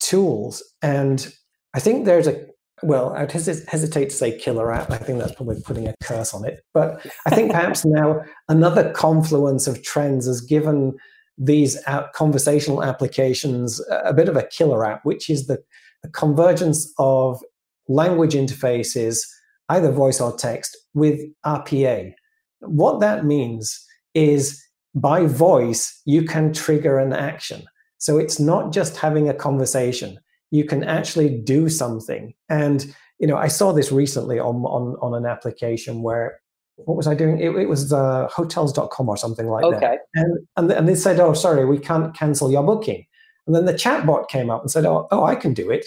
tools. 0.00 0.62
And 0.82 1.32
I 1.74 1.80
think 1.80 2.04
there's 2.04 2.26
a, 2.26 2.44
well, 2.82 3.12
I'd 3.14 3.30
hesitate 3.30 4.10
to 4.10 4.16
say 4.16 4.36
killer 4.36 4.72
app. 4.72 4.90
I 4.90 4.98
think 4.98 5.20
that's 5.20 5.36
probably 5.36 5.60
putting 5.64 5.86
a 5.86 5.94
curse 6.02 6.34
on 6.34 6.44
it. 6.44 6.64
But 6.74 7.06
I 7.26 7.30
think 7.30 7.52
perhaps 7.52 7.84
now 7.84 8.22
another 8.48 8.90
confluence 8.92 9.68
of 9.68 9.82
trends 9.84 10.26
has 10.26 10.40
given 10.40 10.96
these 11.38 11.78
conversational 12.14 12.82
applications 12.82 13.80
a 13.90 14.12
bit 14.12 14.28
of 14.28 14.36
a 14.36 14.46
killer 14.46 14.84
app, 14.84 15.04
which 15.04 15.30
is 15.30 15.46
the, 15.46 15.62
the 16.02 16.10
convergence 16.10 16.92
of 16.98 17.40
language 17.88 18.34
interfaces, 18.34 19.20
either 19.68 19.90
voice 19.90 20.20
or 20.20 20.36
text, 20.36 20.76
with 20.94 21.20
RPA. 21.44 22.12
What 22.60 23.00
that 23.00 23.24
means 23.24 23.84
is 24.14 24.62
by 24.94 25.26
voice, 25.26 26.00
you 26.04 26.22
can 26.24 26.52
trigger 26.52 26.98
an 26.98 27.12
action. 27.12 27.64
So 27.98 28.18
it's 28.18 28.38
not 28.38 28.72
just 28.72 28.96
having 28.96 29.28
a 29.28 29.34
conversation. 29.34 30.18
You 30.50 30.64
can 30.64 30.84
actually 30.84 31.40
do 31.40 31.68
something. 31.68 32.34
And 32.48 32.94
you 33.18 33.28
know, 33.28 33.36
I 33.36 33.48
saw 33.48 33.72
this 33.72 33.92
recently 33.92 34.38
on 34.38 34.56
on, 34.64 34.96
on 35.00 35.14
an 35.14 35.26
application 35.26 36.02
where 36.02 36.40
what 36.76 36.96
was 36.96 37.06
I 37.06 37.14
doing? 37.14 37.38
It, 37.38 37.50
it 37.56 37.68
was 37.68 37.92
uh, 37.92 38.28
hotels.com 38.28 39.08
or 39.08 39.16
something 39.16 39.46
like 39.46 39.64
okay. 39.64 39.78
that. 39.78 39.98
And, 40.14 40.38
and, 40.56 40.70
and 40.70 40.88
they 40.88 40.94
said, 40.94 41.20
oh, 41.20 41.34
sorry, 41.34 41.64
we 41.64 41.78
can't 41.78 42.14
cancel 42.14 42.50
your 42.50 42.62
booking. 42.62 43.06
And 43.46 43.54
then 43.54 43.64
the 43.64 43.74
chatbot 43.74 44.28
came 44.28 44.50
up 44.50 44.62
and 44.62 44.70
said, 44.70 44.86
oh, 44.86 45.08
oh, 45.10 45.24
I 45.24 45.34
can 45.34 45.52
do 45.52 45.70
it. 45.70 45.86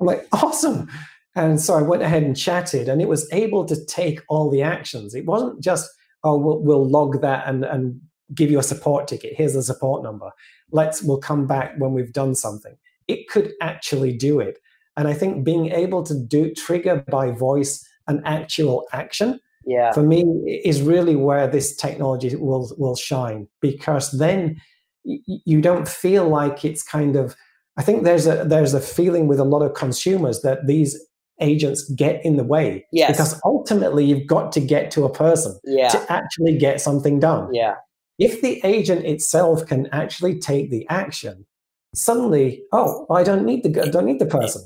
I'm 0.00 0.06
like, 0.06 0.26
awesome. 0.32 0.88
And 1.36 1.60
so 1.60 1.74
I 1.74 1.82
went 1.82 2.02
ahead 2.02 2.22
and 2.22 2.36
chatted, 2.36 2.88
and 2.88 3.02
it 3.02 3.08
was 3.08 3.28
able 3.32 3.64
to 3.64 3.84
take 3.86 4.20
all 4.28 4.50
the 4.50 4.62
actions. 4.62 5.14
It 5.14 5.26
wasn't 5.26 5.60
just, 5.60 5.90
oh, 6.22 6.38
we'll, 6.38 6.60
we'll 6.60 6.88
log 6.88 7.20
that 7.22 7.48
and, 7.48 7.64
and 7.64 8.00
give 8.34 8.50
you 8.50 8.58
a 8.58 8.62
support 8.64 9.08
ticket. 9.08 9.34
Here's 9.36 9.54
the 9.54 9.62
support 9.62 10.02
number. 10.02 10.30
Let's, 10.70 11.02
we'll 11.02 11.18
come 11.18 11.46
back 11.46 11.74
when 11.78 11.92
we've 11.92 12.12
done 12.12 12.34
something. 12.36 12.76
It 13.08 13.28
could 13.28 13.52
actually 13.60 14.16
do 14.16 14.38
it. 14.38 14.58
And 14.96 15.08
I 15.08 15.12
think 15.12 15.44
being 15.44 15.72
able 15.72 16.04
to 16.04 16.14
do 16.14 16.54
trigger 16.54 17.04
by 17.08 17.32
voice 17.32 17.84
an 18.06 18.22
actual 18.24 18.86
action 18.92 19.40
yeah. 19.66 19.92
for 19.92 20.02
me 20.02 20.22
is 20.64 20.82
really 20.82 21.16
where 21.16 21.46
this 21.46 21.74
technology 21.76 22.34
will 22.36 22.74
will 22.78 22.96
shine 22.96 23.48
because 23.60 24.10
then 24.12 24.60
you 25.04 25.60
don't 25.60 25.88
feel 25.88 26.28
like 26.28 26.64
it's 26.64 26.82
kind 26.82 27.16
of 27.16 27.36
I 27.76 27.82
think 27.82 28.04
there's 28.04 28.26
a 28.26 28.44
there's 28.44 28.74
a 28.74 28.80
feeling 28.80 29.26
with 29.26 29.40
a 29.40 29.44
lot 29.44 29.62
of 29.62 29.74
consumers 29.74 30.42
that 30.42 30.66
these 30.66 30.98
agents 31.40 31.88
get 31.90 32.24
in 32.24 32.36
the 32.36 32.44
way. 32.44 32.86
Yes. 32.92 33.10
Because 33.10 33.40
ultimately 33.44 34.04
you've 34.04 34.26
got 34.26 34.52
to 34.52 34.60
get 34.60 34.90
to 34.92 35.04
a 35.04 35.10
person 35.10 35.58
yeah. 35.64 35.88
to 35.88 36.12
actually 36.12 36.56
get 36.56 36.80
something 36.80 37.18
done. 37.18 37.52
Yeah. 37.52 37.74
If 38.18 38.40
the 38.42 38.60
agent 38.62 39.04
itself 39.04 39.66
can 39.66 39.88
actually 39.88 40.38
take 40.38 40.70
the 40.70 40.86
action, 40.88 41.46
suddenly, 41.94 42.62
oh, 42.72 43.06
I 43.10 43.24
don't 43.24 43.44
need 43.44 43.64
the 43.64 43.82
I 43.82 43.88
don't 43.88 44.06
need 44.06 44.20
the 44.20 44.26
person. 44.26 44.64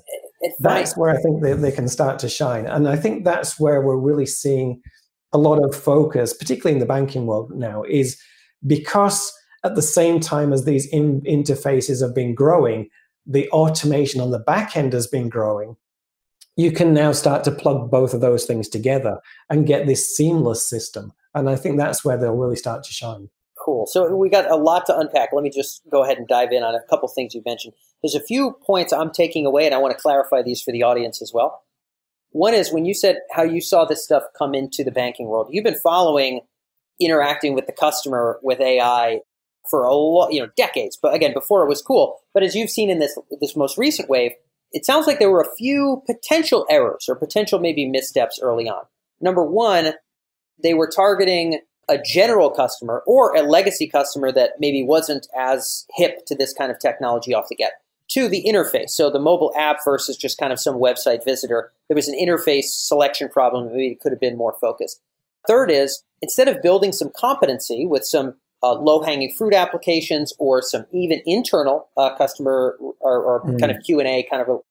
That's 0.61 0.97
where 0.97 1.11
I 1.11 1.21
think 1.21 1.43
they, 1.43 1.53
they 1.55 1.73
can 1.73 1.89
start 1.89 2.19
to 2.21 2.29
shine. 2.29 2.67
And 2.67 2.89
I 2.89 2.97
think 2.97 3.25
that's 3.25 3.59
where 3.59 3.83
we're 3.83 3.97
really 3.97 4.27
seeing 4.27 4.81
a 5.33 5.39
lot 5.39 5.63
of 5.63 5.75
focus, 5.75 6.33
particularly 6.33 6.75
in 6.75 6.81
the 6.81 6.87
banking 6.87 7.27
world 7.27 7.53
now, 7.55 7.83
is 7.89 8.21
because 8.67 9.33
at 9.65 9.75
the 9.75 9.83
same 9.83 10.21
time 10.21 10.53
as 10.53 10.65
these 10.65 10.87
in- 10.87 11.23
interfaces 11.23 12.01
have 12.01 12.15
been 12.15 12.35
growing, 12.35 12.89
the 13.27 13.49
automation 13.51 14.21
on 14.21 14.31
the 14.31 14.39
back 14.39 14.77
end 14.77 14.93
has 14.93 15.07
been 15.07 15.29
growing. 15.29 15.77
You 16.57 16.73
can 16.73 16.95
now 16.95 17.13
start 17.13 17.45
to 17.45 17.51
plug 17.51 17.91
both 17.91 18.15
of 18.15 18.21
those 18.21 18.45
things 18.45 18.69
together 18.69 19.21
and 19.51 19.67
get 19.67 19.87
this 19.87 20.17
seamless 20.17 20.69
system. 20.69 21.13
And 21.35 21.49
I 21.49 21.57
think 21.57 21.77
that's 21.77 22.05
where 22.05 22.17
they'll 22.17 22.35
really 22.35 22.57
start 22.57 22.83
to 22.85 22.93
shine. 22.93 23.29
Cool. 23.65 23.87
So 23.87 24.15
we 24.17 24.31
got 24.31 24.51
a 24.51 24.57
lot 24.57 24.87
to 24.87 24.97
unpack. 24.97 25.31
Let 25.33 25.43
me 25.43 25.51
just 25.51 25.83
go 25.91 26.03
ahead 26.03 26.19
and 26.19 26.27
dive 26.27 26.53
in 26.53 26.63
on 26.63 26.75
a 26.75 26.81
couple 26.89 27.09
things 27.09 27.35
you 27.35 27.43
mentioned. 27.45 27.75
There's 28.03 28.15
a 28.15 28.21
few 28.21 28.57
points 28.65 28.93
I'm 28.93 29.11
taking 29.11 29.45
away, 29.47 29.67
and 29.67 29.75
I 29.75 29.79
want 29.79 29.97
to 29.97 30.01
clarify 30.01 30.43
these 30.43 30.63
for 30.63 30.73
the 30.73 30.83
audience 30.83 31.21
as 31.21 31.33
well. 31.33 31.63
One 32.31 32.55
is 32.55 32.73
when 32.73 32.85
you 32.85 32.95
said 32.95 33.19
how 33.33 33.43
you 33.43 33.61
saw 33.61 33.85
this 33.85 34.05
stuff 34.05 34.23
come 34.37 34.55
into 34.55 34.85
the 34.85 34.91
banking 34.91 35.27
world. 35.27 35.49
You've 35.51 35.65
been 35.65 35.79
following 35.83 36.43
interacting 37.01 37.55
with 37.55 37.67
the 37.67 37.73
customer 37.73 38.39
with 38.43 38.61
AI 38.61 39.21
for 39.71 39.85
a 39.85 39.95
lot, 39.95 40.33
you 40.33 40.41
know, 40.41 40.49
decades. 40.57 40.99
But 41.01 41.15
again, 41.15 41.33
before 41.33 41.63
it 41.65 41.69
was 41.69 41.83
cool. 41.83 42.19
But 42.35 42.43
as 42.43 42.55
you've 42.55 42.71
seen 42.71 42.91
in 42.91 42.99
this 42.99 43.19
this 43.41 43.57
most 43.57 43.79
recent 43.79 44.09
wave, 44.09 44.33
it 44.73 44.85
sounds 44.85 45.07
like 45.07 45.19
there 45.19 45.31
were 45.31 45.41
a 45.41 45.57
few 45.57 46.03
potential 46.07 46.67
errors 46.71 47.07
or 47.09 47.17
potential 47.17 47.59
maybe 47.59 47.87
missteps 47.87 48.39
early 48.43 48.69
on. 48.69 48.83
Number 49.21 49.45
one, 49.45 49.95
they 50.63 50.75
were 50.75 50.89
targeting 50.89 51.61
a 51.89 51.99
general 51.99 52.51
customer 52.51 53.03
or 53.07 53.35
a 53.35 53.43
legacy 53.43 53.89
customer 53.89 54.31
that 54.33 54.53
maybe 54.59 54.85
wasn't 54.85 55.27
as 55.37 55.87
hip 55.95 56.27
to 56.27 56.35
this 56.35 56.53
kind 56.53 56.71
of 56.71 56.79
technology 56.79 57.33
off 57.33 57.49
the 57.49 57.57
get. 57.57 57.73
Two, 58.09 58.29
the 58.29 58.45
interface. 58.45 58.91
So 58.91 59.11
the 59.11 59.19
mobile 59.19 59.53
app 59.57 59.79
versus 59.85 60.17
just 60.17 60.39
kind 60.39 60.53
of 60.53 60.59
some 60.59 60.77
website 60.77 61.25
visitor. 61.25 61.73
There 61.89 61.95
was 61.95 62.09
an 62.09 62.19
interface 62.19 62.65
selection 62.65 63.29
problem. 63.29 63.69
Maybe 63.69 63.89
it 63.89 64.01
could 64.01 64.13
have 64.13 64.21
been 64.21 64.37
more 64.37 64.57
focused. 64.61 65.01
Third 65.47 65.71
is 65.71 66.03
instead 66.23 66.49
of 66.49 66.63
building 66.63 66.93
some 66.93 67.11
competency 67.15 67.87
with 67.87 68.05
some 68.05 68.35
uh, 68.63 68.73
low 68.75 69.03
hanging 69.03 69.33
fruit 69.37 69.55
applications 69.55 70.33
or 70.39 70.63
some 70.63 70.87
even 70.93 71.21
internal 71.27 71.89
uh, 71.97 72.15
customer 72.17 72.77
or, 73.01 73.23
or 73.23 73.43
mm. 73.45 73.61
kind 73.61 73.71
of 73.71 73.83
Q 73.85 74.01
and 74.01 74.09
A 74.09 74.25
kind 74.25 74.43
of 74.43 74.63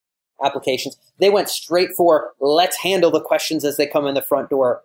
applications, 0.43 0.97
they 1.19 1.29
went 1.29 1.49
straight 1.49 1.91
for 1.95 2.33
let's 2.39 2.77
handle 2.77 3.11
the 3.11 3.21
questions 3.21 3.63
as 3.63 3.77
they 3.77 3.87
come 3.87 4.05
in 4.07 4.13
the 4.13 4.21
front 4.21 4.49
door 4.49 4.81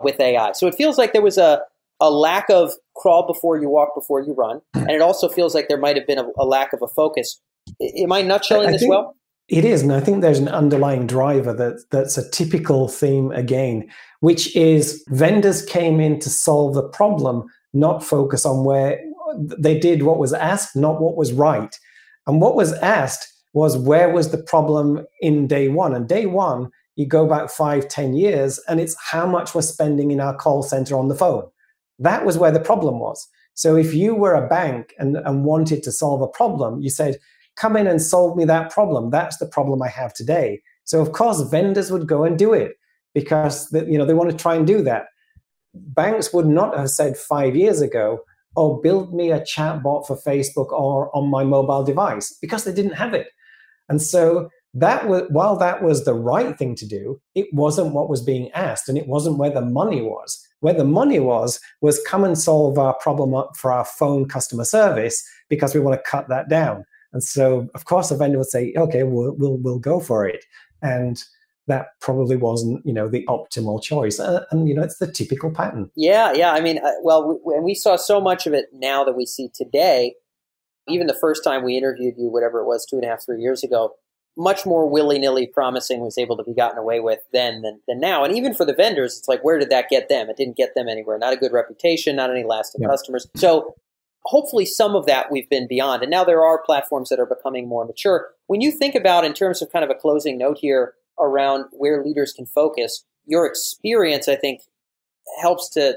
with 0.00 0.20
AI. 0.20 0.52
So 0.52 0.66
it 0.66 0.74
feels 0.74 0.98
like 0.98 1.12
there 1.12 1.22
was 1.22 1.38
a 1.38 1.62
a 2.00 2.10
lack 2.10 2.50
of 2.50 2.72
crawl 2.96 3.26
before 3.26 3.56
you 3.56 3.68
walk 3.68 3.94
before 3.94 4.20
you 4.20 4.34
run, 4.34 4.60
and 4.74 4.90
it 4.90 5.00
also 5.00 5.28
feels 5.28 5.54
like 5.54 5.68
there 5.68 5.78
might 5.78 5.96
have 5.96 6.06
been 6.06 6.18
a, 6.18 6.26
a 6.36 6.44
lack 6.44 6.72
of 6.72 6.82
a 6.82 6.88
focus 6.88 7.40
Am 7.96 8.12
I 8.12 8.22
not 8.22 8.44
showing 8.44 8.70
this 8.70 8.84
well? 8.86 9.16
It 9.48 9.64
is, 9.64 9.82
and 9.82 9.92
I 9.92 10.00
think 10.00 10.22
there's 10.22 10.38
an 10.38 10.48
underlying 10.48 11.06
driver 11.06 11.52
that 11.52 11.84
that's 11.90 12.16
a 12.16 12.30
typical 12.30 12.88
theme 12.88 13.32
again, 13.32 13.88
which 14.20 14.54
is 14.56 15.04
vendors 15.08 15.64
came 15.64 16.00
in 16.00 16.20
to 16.20 16.30
solve 16.30 16.74
the 16.74 16.88
problem, 16.88 17.44
not 17.74 18.04
focus 18.04 18.46
on 18.46 18.64
where 18.64 19.00
they 19.36 19.78
did 19.78 20.04
what 20.04 20.18
was 20.18 20.32
asked, 20.32 20.76
not 20.76 21.00
what 21.00 21.16
was 21.16 21.32
right. 21.32 21.78
And 22.26 22.40
what 22.40 22.54
was 22.54 22.72
asked 22.74 23.28
was 23.52 23.76
where 23.76 24.10
was 24.10 24.30
the 24.30 24.42
problem 24.42 25.04
in 25.20 25.46
day 25.48 25.68
one? 25.68 25.94
And 25.94 26.08
day 26.08 26.26
one, 26.26 26.70
you 26.96 27.06
go 27.06 27.26
back 27.26 27.50
five, 27.50 27.88
ten 27.88 28.14
years, 28.14 28.60
and 28.68 28.80
it's 28.80 28.96
how 28.98 29.26
much 29.26 29.54
we're 29.54 29.62
spending 29.62 30.10
in 30.10 30.20
our 30.20 30.36
call 30.36 30.62
center 30.62 30.96
on 30.96 31.08
the 31.08 31.14
phone. 31.14 31.44
That 31.98 32.24
was 32.24 32.38
where 32.38 32.52
the 32.52 32.60
problem 32.60 33.00
was. 33.00 33.28
So 33.54 33.76
if 33.76 33.92
you 33.92 34.14
were 34.14 34.34
a 34.34 34.48
bank 34.48 34.94
and, 34.98 35.16
and 35.16 35.44
wanted 35.44 35.82
to 35.82 35.92
solve 35.92 36.22
a 36.22 36.28
problem, 36.28 36.80
you 36.80 36.90
said, 36.90 37.18
come 37.56 37.76
in 37.76 37.86
and 37.86 38.00
solve 38.00 38.36
me 38.36 38.44
that 38.44 38.70
problem. 38.70 39.10
That's 39.10 39.36
the 39.38 39.46
problem 39.46 39.82
I 39.82 39.88
have 39.88 40.14
today. 40.14 40.62
So 40.84 41.00
of 41.00 41.12
course, 41.12 41.40
vendors 41.42 41.90
would 41.90 42.06
go 42.06 42.24
and 42.24 42.38
do 42.38 42.52
it 42.52 42.72
because 43.14 43.72
you 43.72 43.98
know 43.98 44.04
they 44.04 44.14
want 44.14 44.30
to 44.30 44.36
try 44.36 44.54
and 44.54 44.66
do 44.66 44.82
that. 44.82 45.06
Banks 45.74 46.32
would 46.32 46.46
not 46.46 46.76
have 46.76 46.90
said 46.90 47.16
five 47.16 47.56
years 47.56 47.80
ago, 47.80 48.20
"Oh, 48.56 48.80
build 48.80 49.14
me 49.14 49.30
a 49.30 49.40
chatbot 49.40 50.06
for 50.06 50.16
Facebook 50.16 50.70
or 50.72 51.14
on 51.16 51.28
my 51.28 51.44
mobile 51.44 51.84
device," 51.84 52.36
because 52.40 52.64
they 52.64 52.72
didn't 52.72 52.94
have 52.94 53.14
it. 53.14 53.28
And 53.88 54.00
so 54.00 54.48
that 54.74 55.06
was 55.06 55.24
while 55.28 55.56
that 55.56 55.82
was 55.82 56.04
the 56.04 56.14
right 56.14 56.56
thing 56.58 56.74
to 56.76 56.86
do, 56.86 57.20
it 57.34 57.52
wasn't 57.52 57.94
what 57.94 58.08
was 58.08 58.22
being 58.22 58.50
asked, 58.52 58.88
and 58.88 58.96
it 58.96 59.06
wasn't 59.06 59.38
where 59.38 59.50
the 59.50 59.60
money 59.60 60.00
was. 60.00 60.46
Where 60.60 60.74
the 60.74 60.84
money 60.84 61.18
was 61.18 61.60
was 61.80 62.02
come 62.06 62.24
and 62.24 62.38
solve 62.38 62.78
our 62.78 62.94
problem 62.94 63.34
uh, 63.34 63.44
for 63.56 63.72
our 63.72 63.84
phone 63.84 64.28
customer 64.28 64.64
service 64.64 65.22
because 65.48 65.74
we 65.74 65.80
want 65.80 65.98
to 65.98 66.10
cut 66.10 66.28
that 66.28 66.48
down. 66.48 66.84
And 67.12 67.22
so, 67.22 67.68
of 67.74 67.84
course, 67.84 68.10
a 68.10 68.16
vendor 68.16 68.38
would 68.38 68.48
say, 68.48 68.72
"Okay, 68.76 69.02
we'll 69.02 69.32
we'll, 69.32 69.56
we'll 69.58 69.78
go 69.78 70.00
for 70.00 70.26
it," 70.26 70.44
and 70.80 71.22
that 71.68 71.86
probably 72.00 72.36
wasn't, 72.36 72.84
you 72.84 72.92
know, 72.92 73.08
the 73.08 73.24
optimal 73.28 73.82
choice. 73.82 74.18
Uh, 74.18 74.44
and 74.50 74.68
you 74.68 74.74
know, 74.74 74.82
it's 74.82 74.98
the 74.98 75.10
typical 75.10 75.50
pattern. 75.50 75.90
Yeah, 75.94 76.32
yeah. 76.32 76.52
I 76.52 76.60
mean, 76.60 76.78
uh, 76.78 76.90
well, 77.02 77.40
we, 77.44 77.54
and 77.54 77.64
we 77.64 77.74
saw 77.74 77.96
so 77.96 78.20
much 78.20 78.46
of 78.46 78.52
it 78.52 78.66
now 78.72 79.04
that 79.04 79.16
we 79.16 79.26
see 79.26 79.48
today. 79.54 80.14
Even 80.88 81.06
the 81.06 81.18
first 81.20 81.44
time 81.44 81.62
we 81.62 81.76
interviewed 81.76 82.14
you, 82.18 82.28
whatever 82.28 82.60
it 82.60 82.66
was, 82.66 82.84
two 82.84 82.96
and 82.96 83.04
a 83.04 83.08
half, 83.08 83.24
three 83.24 83.40
years 83.40 83.62
ago, 83.62 83.94
much 84.36 84.66
more 84.66 84.88
willy 84.88 85.18
nilly 85.18 85.46
promising 85.46 86.00
was 86.00 86.18
able 86.18 86.36
to 86.36 86.42
be 86.42 86.54
gotten 86.54 86.78
away 86.78 86.98
with 86.98 87.20
then 87.32 87.62
than, 87.62 87.80
than 87.86 88.00
now. 88.00 88.24
And 88.24 88.36
even 88.36 88.52
for 88.52 88.64
the 88.64 88.74
vendors, 88.74 89.16
it's 89.16 89.28
like, 89.28 89.44
where 89.44 89.60
did 89.60 89.70
that 89.70 89.88
get 89.88 90.08
them? 90.08 90.28
It 90.28 90.36
didn't 90.36 90.56
get 90.56 90.74
them 90.74 90.88
anywhere. 90.88 91.18
Not 91.18 91.32
a 91.32 91.36
good 91.36 91.52
reputation, 91.52 92.16
not 92.16 92.30
any 92.30 92.42
lasting 92.42 92.82
yeah. 92.82 92.88
customers. 92.88 93.28
So 93.36 93.76
hopefully 94.24 94.66
some 94.66 94.94
of 94.94 95.06
that 95.06 95.30
we've 95.30 95.48
been 95.48 95.66
beyond. 95.66 96.02
And 96.02 96.10
now 96.10 96.24
there 96.24 96.44
are 96.44 96.62
platforms 96.62 97.08
that 97.08 97.20
are 97.20 97.26
becoming 97.26 97.68
more 97.68 97.84
mature. 97.84 98.30
When 98.46 98.60
you 98.60 98.70
think 98.70 98.94
about, 98.94 99.24
in 99.24 99.32
terms 99.32 99.62
of 99.62 99.72
kind 99.72 99.84
of 99.84 99.90
a 99.90 99.98
closing 99.98 100.38
note 100.38 100.58
here 100.58 100.94
around 101.18 101.66
where 101.72 102.04
leaders 102.04 102.32
can 102.32 102.46
focus, 102.46 103.04
your 103.26 103.46
experience, 103.46 104.28
I 104.28 104.36
think, 104.36 104.62
helps 105.40 105.70
to, 105.70 105.96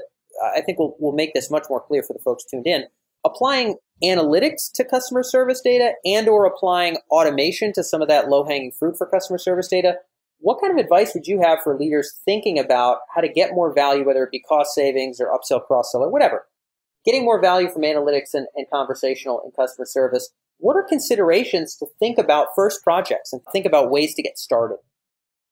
I 0.54 0.60
think 0.60 0.78
will 0.78 0.96
will 0.98 1.12
make 1.12 1.34
this 1.34 1.50
much 1.50 1.66
more 1.68 1.80
clear 1.80 2.02
for 2.02 2.12
the 2.12 2.22
folks 2.22 2.44
tuned 2.44 2.66
in. 2.66 2.84
Applying 3.24 3.76
analytics 4.02 4.70
to 4.74 4.84
customer 4.84 5.22
service 5.22 5.60
data 5.60 5.92
and 6.04 6.28
or 6.28 6.44
applying 6.44 6.98
automation 7.10 7.72
to 7.72 7.82
some 7.82 8.02
of 8.02 8.08
that 8.08 8.28
low 8.28 8.44
hanging 8.44 8.72
fruit 8.72 8.96
for 8.96 9.06
customer 9.06 9.38
service 9.38 9.68
data 9.68 9.94
what 10.38 10.60
kind 10.60 10.70
of 10.70 10.82
advice 10.82 11.14
would 11.14 11.26
you 11.26 11.40
have 11.40 11.60
for 11.62 11.78
leaders 11.78 12.20
thinking 12.24 12.58
about 12.58 12.98
how 13.14 13.22
to 13.22 13.28
get 13.28 13.54
more 13.54 13.72
value 13.72 14.04
whether 14.04 14.22
it 14.22 14.30
be 14.30 14.40
cost 14.40 14.74
savings 14.74 15.18
or 15.18 15.28
upsell 15.28 15.64
cross 15.64 15.92
sell 15.92 16.02
or 16.02 16.10
whatever 16.10 16.46
getting 17.06 17.24
more 17.24 17.40
value 17.40 17.70
from 17.70 17.82
analytics 17.82 18.34
and, 18.34 18.46
and 18.56 18.66
conversational 18.70 19.40
and 19.44 19.54
customer 19.54 19.86
service, 19.86 20.28
what 20.58 20.76
are 20.76 20.82
considerations 20.82 21.76
to 21.76 21.86
think 21.98 22.18
about 22.18 22.48
first 22.56 22.82
projects 22.82 23.32
and 23.32 23.40
think 23.52 23.64
about 23.64 23.90
ways 23.90 24.14
to 24.14 24.22
get 24.22 24.38
started? 24.38 24.78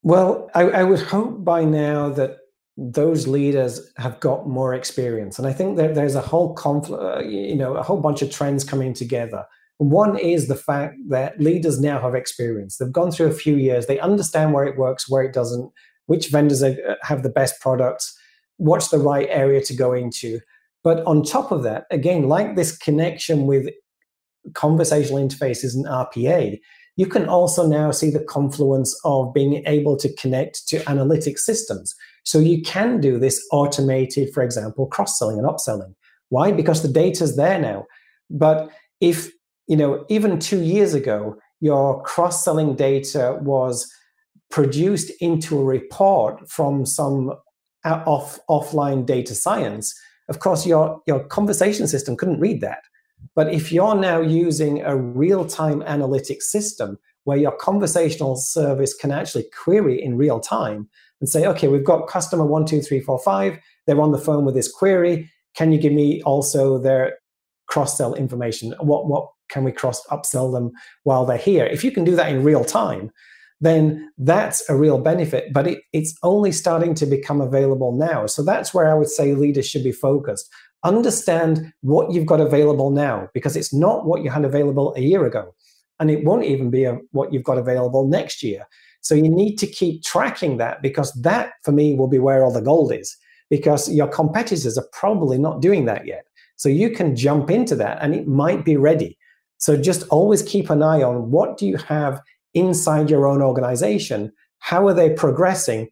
Well, 0.03 0.51
I, 0.55 0.63
I 0.63 0.83
would 0.83 1.01
hope 1.01 1.45
by 1.45 1.65
now 1.65 2.11
that 2.11 2.39
those 2.77 3.29
leaders 3.29 3.81
have 3.97 4.19
got 4.21 4.49
more 4.49 4.75
experience, 4.75 5.39
and 5.39 5.47
I 5.47 5.53
think 5.53 5.77
that 5.77 5.95
there's 5.95 6.17
a 6.17 6.21
whole 6.21 6.55
conflict, 6.55 7.03
uh, 7.03 7.21
you 7.21 7.55
know, 7.55 7.75
a 7.77 7.83
whole 7.83 8.01
bunch 8.01 8.21
of 8.21 8.31
trends 8.31 8.65
coming 8.65 8.93
together. 8.93 9.47
One 9.79 10.19
is 10.19 10.49
the 10.49 10.57
fact 10.57 10.97
that 11.09 11.41
leaders 11.41 11.81
now 11.81 12.01
have 12.01 12.15
experience. 12.15 12.77
They've 12.77 12.93
gone 12.93 13.13
through 13.13 13.29
a 13.29 13.35
few 13.35 13.57
years. 13.57 13.87
They 13.87 13.99
understand 13.99 14.53
where 14.53 14.65
it 14.65 14.77
works, 14.77 15.09
where 15.09 15.23
it 15.23 15.33
doesn't, 15.33 15.71
which 16.07 16.29
vendors 16.29 16.63
are, 16.63 16.77
uh, 16.89 16.95
have 17.03 17.23
the 17.23 17.29
best 17.29 17.61
products, 17.61 18.17
what's 18.57 18.89
the 18.89 18.99
right 18.99 19.29
area 19.31 19.61
to 19.63 19.75
go 19.75 19.93
into. 19.93 20.41
But 20.85 21.05
on 21.07 21.23
top 21.23 21.51
of 21.51 21.65
that, 21.65 21.87
again, 21.91 22.29
like 22.29 22.55
this 22.55 22.77
connection 22.77 23.47
with 23.47 23.69
conversational 24.53 25.19
interfaces 25.19 25.75
and 25.75 25.87
RPA, 25.87 26.61
you 26.97 27.07
can 27.07 27.29
also 27.29 27.67
now 27.67 27.91
see 27.91 28.11
the 28.11 28.23
confluence 28.23 28.99
of 29.05 29.35
being 29.35 29.65
able 29.67 29.97
to 29.97 30.15
connect 30.15 30.69
to 30.69 30.89
analytic 30.89 31.39
systems. 31.39 31.95
So 32.25 32.39
you 32.39 32.63
can 32.63 33.01
do 33.01 33.19
this 33.19 33.45
automated, 33.51 34.33
for 34.33 34.43
example, 34.43 34.87
cross 34.87 35.19
selling 35.19 35.39
and 35.39 35.49
upselling. 35.49 35.95
Why? 36.29 36.53
Because 36.53 36.83
the 36.83 36.89
data's 36.89 37.37
there 37.37 37.59
now. 37.59 37.87
But 38.31 38.71
if 39.01 39.31
you 39.67 39.77
know, 39.77 40.05
even 40.09 40.39
two 40.39 40.63
years 40.63 40.95
ago, 40.95 41.37
your 41.61 42.03
cross 42.03 42.45
selling 42.45 42.77
data 42.77 43.39
was 43.41 43.91
produced 44.51 45.11
into 45.21 45.59
a 45.59 45.65
report 45.65 46.49
from 46.49 46.85
some 46.85 47.33
uh, 47.85 48.03
off, 48.07 48.39
offline 48.49 49.07
data 49.07 49.35
science. 49.35 49.95
Of 50.29 50.41
course, 50.41 50.67
your, 50.67 51.03
your 51.07 51.25
conversation 51.25 51.87
system 51.87 52.17
couldn't 52.17 52.41
read 52.41 52.61
that. 52.61 52.83
But 53.35 53.53
if 53.53 53.73
you're 53.73 53.95
now 53.95 54.21
using 54.21 54.83
a 54.83 54.97
real 54.97 55.45
time 55.45 55.81
analytics 55.83 56.43
system 56.43 56.99
where 57.25 57.39
your 57.39 57.53
conversational 57.53 58.37
service 58.37 58.95
can 58.95 59.11
actually 59.11 59.47
query 59.65 60.03
in 60.03 60.17
real 60.17 60.41
time 60.41 60.89
and 61.21 61.29
say, 61.29 61.47
okay, 61.47 61.69
we've 61.69 61.85
got 61.85 62.07
customer 62.07 62.45
one, 62.45 62.67
two, 62.67 62.81
three, 62.81 63.01
four, 63.01 63.19
five. 63.19 63.59
They're 63.87 64.01
on 64.01 64.13
the 64.13 64.19
phone 64.19 64.45
with 64.45 64.55
this 64.55 64.71
query. 64.71 65.31
Can 65.55 65.73
you 65.73 65.79
give 65.79 65.93
me 65.93 66.21
also 66.23 66.79
their 66.79 67.19
cross 67.67 67.97
sell 67.97 68.15
information? 68.15 68.75
What, 68.81 69.07
what 69.07 69.31
can 69.49 69.65
we 69.65 69.73
cross 69.73 70.05
upsell 70.09 70.53
them 70.53 70.73
while 71.05 71.25
they're 71.25 71.39
here? 71.39 71.65
If 71.65 71.83
you 71.83 71.91
can 71.91 72.05
do 72.05 72.17
that 72.17 72.31
in 72.31 72.45
real 72.45 72.65
time, 72.65 73.11
then 73.65 74.11
that's 74.19 74.69
a 74.69 74.77
real 74.77 74.99
benefit. 74.99 75.53
But 75.53 75.67
it, 75.67 75.79
it's 75.93 76.17
only 76.23 76.53
starting 76.53 76.95
to 76.95 77.07
become 77.07 77.41
available 77.41 77.93
now. 77.93 78.27
So 78.27 78.43
that's 78.43 78.75
where 78.75 78.91
I 78.91 78.95
would 78.95 79.09
say 79.09 79.35
leaders 79.35 79.69
should 79.69 79.85
be 79.85 79.93
focused. 79.93 80.51
Understand 80.83 81.73
what 81.81 82.13
you've 82.13 82.27
got 82.27 82.41
available 82.41 82.91
now 82.91 83.29
because 83.33 83.57
it's 83.57 83.73
not 83.73 84.05
what 84.07 84.23
you 84.23 84.31
had 84.31 84.45
available 84.45 84.95
a 84.97 85.01
year 85.01 85.25
ago. 85.25 85.55
And 86.01 86.11
it 86.11 86.25
won't 86.25 86.45
even 86.45 86.71
be 86.71 86.85
a, 86.85 86.99
what 87.13 87.33
you've 87.33 87.45
got 87.45 87.59
available 87.59 88.07
next 88.07 88.43
year. 88.43 88.67
So 89.01 89.15
you 89.15 89.29
need 89.29 89.57
to 89.57 89.67
keep 89.67 90.03
tracking 90.03 90.57
that 90.59 90.83
because 90.83 91.13
that, 91.23 91.53
for 91.63 91.73
me, 91.73 91.95
will 91.95 92.09
be 92.09 92.19
where 92.19 92.43
all 92.43 92.53
the 92.53 92.61
gold 92.61 92.93
is 92.93 93.17
because 93.51 93.93
your 93.93 94.09
competitors 94.09 94.77
are 94.77 94.89
probably 94.93 95.39
not 95.39 95.61
doing 95.61 95.85
that 95.85 96.07
yet. 96.07 96.27
So 96.57 96.69
you 96.69 96.91
can 96.91 97.15
jump 97.15 97.51
into 97.51 97.77
that 97.77 97.99
and 98.01 98.15
it 98.15 98.27
might 98.27 98.65
be 98.65 98.77
ready. 98.77 99.19
So 99.59 99.77
just 99.77 100.09
always 100.09 100.43
keep 100.43 100.71
an 100.71 100.83
eye 100.83 101.03
on 101.03 101.31
what 101.31 101.57
do 101.57 101.67
you 101.67 101.77
have 101.77 102.21
inside 102.55 103.11
your 103.11 103.27
own 103.27 103.43
organization? 103.43 104.33
How 104.59 104.87
are 104.87 104.95
they 104.95 105.11
progressing? 105.11 105.89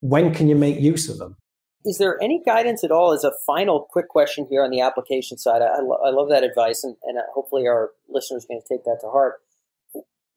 When 0.00 0.34
can 0.34 0.48
you 0.48 0.56
make 0.56 0.80
use 0.80 1.08
of 1.08 1.18
them? 1.18 1.36
Is 1.84 1.98
there 1.98 2.20
any 2.22 2.40
guidance 2.44 2.84
at 2.84 2.92
all 2.92 3.12
as 3.12 3.24
a 3.24 3.32
final 3.46 3.88
quick 3.90 4.08
question 4.08 4.46
here 4.48 4.62
on 4.62 4.70
the 4.70 4.80
application 4.80 5.36
side? 5.38 5.62
I, 5.62 5.80
lo- 5.80 5.98
I 6.04 6.10
love 6.10 6.28
that 6.28 6.44
advice, 6.44 6.84
and, 6.84 6.96
and 7.04 7.18
uh, 7.18 7.22
hopefully 7.34 7.66
our 7.66 7.90
listeners 8.08 8.44
can 8.44 8.60
take 8.68 8.84
that 8.84 8.98
to 9.00 9.08
heart. 9.08 9.40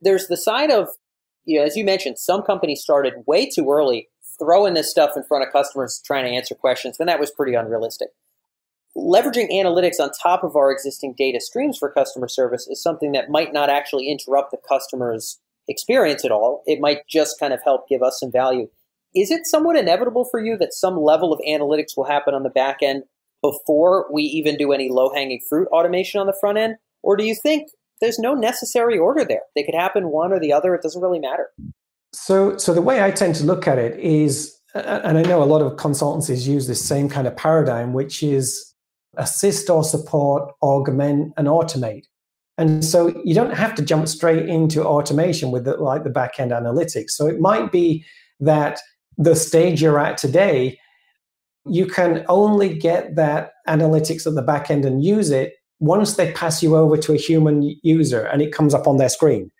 There's 0.02 0.28
the 0.28 0.38
side 0.38 0.72
of, 0.72 0.90
you 1.46 1.60
know, 1.60 1.66
as 1.66 1.76
you 1.76 1.86
mentioned, 1.86 2.18
some 2.18 2.42
companies 2.42 2.82
started 2.82 3.14
way 3.28 3.48
too 3.48 3.70
early 3.70 4.10
throwing 4.40 4.74
this 4.74 4.90
stuff 4.90 5.12
in 5.16 5.24
front 5.24 5.46
of 5.46 5.54
customers 5.54 6.02
trying 6.04 6.26
to 6.26 6.32
answer 6.32 6.56
questions, 6.56 6.98
and 7.00 7.08
that 7.08 7.20
was 7.20 7.30
pretty 7.32 7.54
unrealistic 7.54 8.10
leveraging 8.96 9.52
analytics 9.52 10.00
on 10.00 10.10
top 10.12 10.44
of 10.44 10.56
our 10.56 10.72
existing 10.72 11.14
data 11.18 11.42
streams 11.42 11.78
for 11.78 11.92
customer 11.92 12.28
service 12.28 12.68
is 12.68 12.82
something 12.82 13.12
that 13.12 13.30
might 13.30 13.52
not 13.52 13.70
actually 13.70 14.10
interrupt 14.10 14.52
the 14.52 14.58
customer's 14.68 15.40
experience 15.68 16.26
at 16.26 16.32
all. 16.32 16.64
It 16.66 16.80
might 16.80 17.08
just 17.08 17.40
kind 17.40 17.54
of 17.54 17.62
help 17.64 17.88
give 17.88 18.04
us 18.04 18.20
some 18.20 18.32
value. 18.32 18.68
Is 19.16 19.32
it 19.32 19.46
somewhat 19.46 19.78
inevitable 19.78 20.26
for 20.30 20.44
you 20.44 20.58
that 20.58 20.74
some 20.74 20.98
level 20.98 21.32
of 21.32 21.40
analytics 21.48 21.96
will 21.96 22.04
happen 22.04 22.34
on 22.34 22.44
the 22.44 22.50
back 22.50 22.80
end 22.82 23.04
before 23.42 24.08
we 24.12 24.24
even 24.24 24.58
do 24.58 24.74
any 24.74 24.90
low 24.90 25.14
hanging 25.14 25.40
fruit 25.48 25.68
automation 25.72 26.20
on 26.20 26.28
the 26.28 26.38
front 26.40 26.58
end? 26.58 26.76
Or 27.02 27.16
do 27.16 27.24
you 27.24 27.36
think 27.36 27.70
there's 28.02 28.20
no 28.20 28.34
necessary 28.34 28.98
order 28.98 29.24
there? 29.24 29.44
They 29.56 29.64
could 29.64 29.76
happen 29.76 30.10
one 30.10 30.34
or 30.34 30.40
the 30.40 30.52
other. 30.52 30.76
It 30.76 30.82
doesn't 30.82 31.02
really 31.02 31.20
matter. 31.20 31.50
So, 32.12 32.58
so 32.58 32.74
the 32.74 32.82
way 32.82 33.04
I 33.04 33.12
tend 33.12 33.36
to 33.36 33.44
look 33.44 33.68
at 33.68 33.78
it 33.78 33.98
is, 34.00 34.60
and 34.74 35.18
I 35.18 35.22
know 35.22 35.42
a 35.42 35.46
lot 35.46 35.62
of 35.62 35.74
consultancies 35.74 36.48
use 36.48 36.68
this 36.68 36.84
same 36.86 37.08
kind 37.08 37.28
of 37.28 37.36
paradigm, 37.38 37.94
which 37.94 38.24
is 38.24 38.74
assist 39.18 39.70
or 39.70 39.84
support, 39.84 40.52
augment, 40.62 41.34
and 41.38 41.48
automate. 41.48 42.04
And 42.58 42.84
so 42.86 43.22
you 43.26 43.36
don't 43.36 43.54
have 43.54 43.76
to 43.76 43.82
jump 43.82 44.08
straight 44.08 44.48
into 44.48 44.84
automation 44.84 45.52
with 45.52 45.66
the, 45.66 45.76
like 45.78 46.04
the 46.04 46.10
backend 46.10 46.52
analytics. 46.52 47.12
So 47.12 47.28
it 47.28 47.40
might 47.40 47.72
be 47.72 48.06
that 48.40 48.80
the 49.18 49.36
stage 49.36 49.82
you're 49.82 50.00
at 50.00 50.18
today, 50.18 50.80
you 51.66 51.86
can 51.86 52.26
only 52.30 52.78
get 52.78 53.16
that 53.16 53.52
analytics 53.68 54.26
at 54.26 54.36
the 54.36 54.42
back 54.42 54.72
end 54.72 54.86
and 54.86 55.04
use 55.04 55.32
it 55.32 55.56
once 55.80 56.16
they 56.16 56.32
pass 56.32 56.64
you 56.64 56.76
over 56.76 56.96
to 56.96 57.14
a 57.14 57.18
human 57.18 57.76
user 57.84 58.26
and 58.26 58.42
it 58.42 58.54
comes 58.54 58.74
up 58.74 58.88
on 58.88 58.98
their 58.98 59.10
screen. 59.10 59.52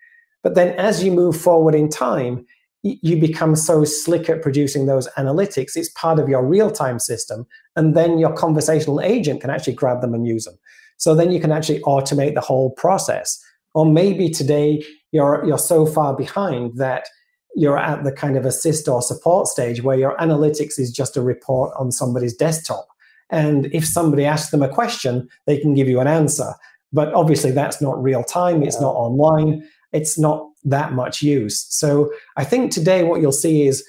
But 0.42 0.54
then 0.54 0.74
as 0.78 1.02
you 1.02 1.10
move 1.10 1.36
forward 1.38 1.74
in 1.74 1.88
time, 1.88 2.46
you 2.82 3.20
become 3.20 3.56
so 3.56 3.84
slick 3.84 4.30
at 4.30 4.42
producing 4.42 4.86
those 4.86 5.08
analytics. 5.18 5.76
It's 5.76 5.88
part 5.90 6.18
of 6.18 6.28
your 6.28 6.44
real 6.44 6.70
time 6.70 6.98
system. 6.98 7.46
And 7.74 7.96
then 7.96 8.18
your 8.18 8.32
conversational 8.32 9.00
agent 9.00 9.40
can 9.40 9.50
actually 9.50 9.72
grab 9.74 10.00
them 10.00 10.14
and 10.14 10.26
use 10.26 10.44
them. 10.44 10.56
So 10.96 11.14
then 11.14 11.30
you 11.30 11.40
can 11.40 11.52
actually 11.52 11.80
automate 11.80 12.34
the 12.34 12.40
whole 12.40 12.70
process. 12.70 13.42
Or 13.74 13.84
maybe 13.84 14.30
today 14.30 14.84
you're, 15.12 15.44
you're 15.44 15.58
so 15.58 15.86
far 15.86 16.16
behind 16.16 16.76
that 16.78 17.06
you're 17.54 17.78
at 17.78 18.04
the 18.04 18.12
kind 18.12 18.36
of 18.36 18.44
assist 18.44 18.86
or 18.88 19.00
support 19.00 19.48
stage 19.48 19.82
where 19.82 19.98
your 19.98 20.16
analytics 20.18 20.78
is 20.78 20.92
just 20.92 21.16
a 21.16 21.22
report 21.22 21.72
on 21.78 21.90
somebody's 21.90 22.34
desktop. 22.34 22.86
And 23.30 23.66
if 23.72 23.86
somebody 23.86 24.24
asks 24.24 24.50
them 24.50 24.62
a 24.62 24.68
question, 24.68 25.28
they 25.46 25.58
can 25.58 25.74
give 25.74 25.88
you 25.88 26.00
an 26.00 26.06
answer. 26.06 26.52
But 26.92 27.12
obviously, 27.14 27.50
that's 27.50 27.80
not 27.80 28.00
real 28.00 28.22
time, 28.22 28.62
it's 28.62 28.80
not 28.80 28.94
online, 28.94 29.66
it's 29.92 30.18
not 30.18 30.48
that 30.64 30.92
much 30.92 31.22
use. 31.22 31.66
So 31.70 32.12
I 32.36 32.44
think 32.44 32.72
today 32.72 33.02
what 33.04 33.20
you'll 33.20 33.32
see 33.32 33.66
is 33.66 33.84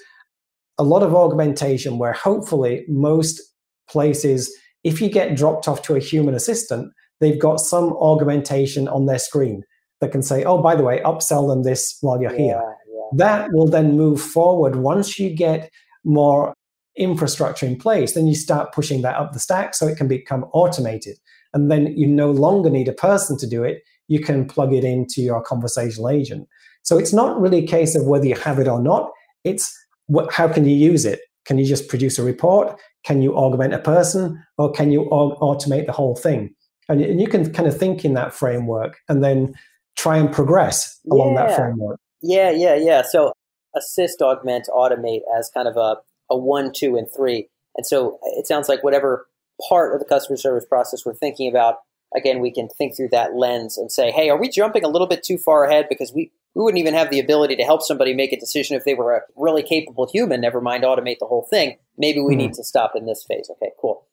a 0.78 0.84
lot 0.84 1.04
of 1.04 1.14
augmentation 1.14 1.98
where 1.98 2.14
hopefully 2.14 2.86
most 2.88 3.42
places, 3.90 4.54
if 4.84 5.02
you 5.02 5.10
get 5.10 5.36
dropped 5.36 5.68
off 5.68 5.82
to 5.84 5.96
a 5.96 6.00
human 6.00 6.36
assistant, 6.36 6.92
they've 7.20 7.40
got 7.40 7.60
some 7.60 7.94
augmentation 7.94 8.88
on 8.88 9.06
their 9.06 9.20
screen 9.20 9.64
that 10.02 10.12
can 10.12 10.22
say, 10.22 10.44
oh, 10.44 10.62
by 10.62 10.76
the 10.76 10.84
way, 10.84 11.02
upsell 11.04 11.48
them 11.48 11.64
this 11.64 11.98
while 12.02 12.22
you're 12.22 12.32
yeah, 12.32 12.38
here. 12.38 12.76
Yeah. 12.94 13.02
That 13.14 13.50
will 13.54 13.68
then 13.68 13.98
move 13.98 14.22
forward 14.22 14.76
once 14.76 15.18
you 15.18 15.34
get 15.34 15.72
more 16.04 16.54
infrastructure 16.98 17.66
in 17.66 17.78
place, 17.78 18.14
then 18.14 18.28
you 18.28 18.36
start 18.36 18.74
pushing 18.74 19.02
that 19.04 19.16
up 19.16 19.34
the 19.34 19.40
stack 19.40 19.76
so 19.76 19.88
it 19.88 19.98
can 19.98 20.08
become 20.08 20.46
automated. 20.54 21.18
And 21.54 21.72
then 21.72 21.96
you 21.96 22.08
no 22.08 22.32
longer 22.32 22.70
need 22.70 22.88
a 22.88 22.94
person 22.94 23.38
to 23.38 23.48
do 23.48 23.64
it. 23.64 23.82
You 24.08 24.20
can 24.20 24.48
plug 24.48 24.74
it 24.74 24.84
into 24.84 25.22
your 25.22 25.42
conversational 25.42 26.10
agent. 26.10 26.48
So 26.84 26.98
it's 26.98 27.14
not 27.14 27.40
really 27.40 27.64
a 27.64 27.68
case 27.68 27.96
of 27.96 28.06
whether 28.06 28.26
you 28.26 28.36
have 28.36 28.60
it 28.60 28.68
or 28.68 28.82
not. 28.82 29.12
It's 29.44 29.74
what, 30.08 30.32
how 30.32 30.48
can 30.48 30.66
you 30.66 30.76
use 30.76 31.06
it? 31.06 31.20
Can 31.46 31.58
you 31.58 31.66
just 31.66 31.88
produce 31.88 32.18
a 32.20 32.24
report? 32.24 32.80
Can 33.06 33.22
you 33.22 33.36
augment 33.36 33.74
a 33.74 33.80
person? 33.80 34.44
Or 34.58 34.72
can 34.72 34.92
you 34.92 35.04
automate 35.12 35.86
the 35.86 35.92
whole 35.92 36.16
thing? 36.16 36.54
And, 36.90 37.02
and, 37.02 37.20
you 37.20 37.28
can 37.28 37.52
kind 37.52 37.68
of 37.68 37.78
think 37.78 38.06
in 38.06 38.14
that 38.14 38.34
framework 38.34 39.00
and 39.10 39.24
then 39.24 39.54
try 39.98 40.18
and 40.18 40.32
progress 40.32 41.00
along 41.12 41.34
yeah. 41.34 41.48
that 41.48 41.56
framework. 41.56 42.00
Yeah, 42.22 42.52
yeah, 42.52 42.76
yeah. 42.76 43.02
So 43.02 43.34
assist, 43.76 44.22
augment, 44.22 44.68
automate 44.74 45.22
as 45.38 45.52
kind 45.54 45.68
of 45.68 45.76
a, 45.76 45.98
a 46.30 46.38
one, 46.38 46.72
two, 46.74 46.96
and 46.96 47.08
three. 47.16 47.50
And 47.76 47.86
so 47.86 48.20
it 48.38 48.48
sounds 48.48 48.70
like 48.70 48.84
whatever 48.84 49.28
part 49.68 49.94
of 49.94 50.00
the 50.00 50.06
customer 50.06 50.38
service 50.38 50.66
process 50.66 51.06
we're 51.06 51.14
thinking 51.14 51.50
about, 51.50 51.76
again, 52.16 52.40
we 52.40 52.52
can 52.52 52.70
think 52.70 52.96
through 52.96 53.10
that 53.10 53.36
lens 53.36 53.78
and 53.78 53.92
say, 53.92 54.12
hey, 54.12 54.30
are 54.30 54.40
we 54.40 54.50
jumping 54.50 54.84
a 54.84 54.88
little 54.88 55.08
bit 55.08 55.24
too 55.24 55.38
far 55.38 55.66
ahead 55.66 55.88
because 55.90 56.14
we, 56.14 56.32
we 56.56 56.64
wouldn't 56.64 56.80
even 56.80 56.94
have 56.94 57.10
the 57.10 57.20
ability 57.20 57.56
to 57.56 57.64
help 57.64 57.82
somebody 57.82 58.14
make 58.14 58.34
a 58.34 58.40
decision 58.40 58.76
if 58.76 58.86
they 58.86 58.94
were 58.94 59.16
a 59.16 59.22
really 59.36 59.64
capable 59.64 60.08
human, 60.12 60.42
never 60.42 60.62
mind 60.62 60.84
automate 60.84 61.20
the 61.20 61.28
whole 61.28 61.46
thing. 61.50 61.78
Maybe 61.98 62.20
we 62.20 62.34
mm-hmm. 62.34 62.48
need 62.48 62.54
to 62.54 62.64
stop 62.64 62.94
in 62.96 63.06
this 63.06 63.24
phase. 63.28 63.50
Okay, 63.52 63.72
cool. 63.80 64.06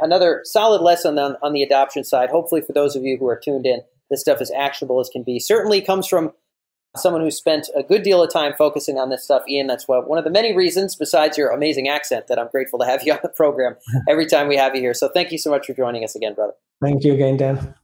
Another 0.00 0.40
solid 0.44 0.82
lesson 0.82 1.18
on, 1.18 1.36
on 1.42 1.52
the 1.52 1.62
adoption 1.62 2.04
side, 2.04 2.30
hopefully 2.30 2.60
for 2.60 2.72
those 2.72 2.96
of 2.96 3.02
you 3.02 3.16
who 3.18 3.28
are 3.28 3.38
tuned 3.42 3.66
in, 3.66 3.80
this 4.10 4.20
stuff 4.20 4.40
is 4.40 4.50
actionable 4.50 5.00
as 5.00 5.08
can 5.08 5.22
be. 5.22 5.38
Certainly 5.38 5.82
comes 5.82 6.06
from 6.06 6.32
someone 6.96 7.22
who 7.22 7.30
spent 7.30 7.68
a 7.76 7.82
good 7.82 8.02
deal 8.02 8.22
of 8.22 8.32
time 8.32 8.52
focusing 8.56 8.98
on 8.98 9.10
this 9.10 9.24
stuff, 9.24 9.42
Ian. 9.48 9.66
That's 9.66 9.88
what, 9.88 10.08
one 10.08 10.18
of 10.18 10.24
the 10.24 10.30
many 10.30 10.54
reasons, 10.54 10.94
besides 10.94 11.36
your 11.36 11.50
amazing 11.50 11.88
accent, 11.88 12.28
that 12.28 12.38
I'm 12.38 12.48
grateful 12.48 12.78
to 12.78 12.86
have 12.86 13.02
you 13.02 13.12
on 13.12 13.18
the 13.22 13.28
program 13.28 13.76
every 14.08 14.26
time 14.26 14.48
we 14.48 14.56
have 14.56 14.74
you 14.74 14.80
here. 14.80 14.94
So 14.94 15.08
thank 15.08 15.32
you 15.32 15.38
so 15.38 15.50
much 15.50 15.66
for 15.66 15.74
joining 15.74 16.04
us 16.04 16.14
again, 16.14 16.34
brother. 16.34 16.52
Thank 16.80 17.04
you 17.04 17.14
again, 17.14 17.36
Dan. 17.36 17.74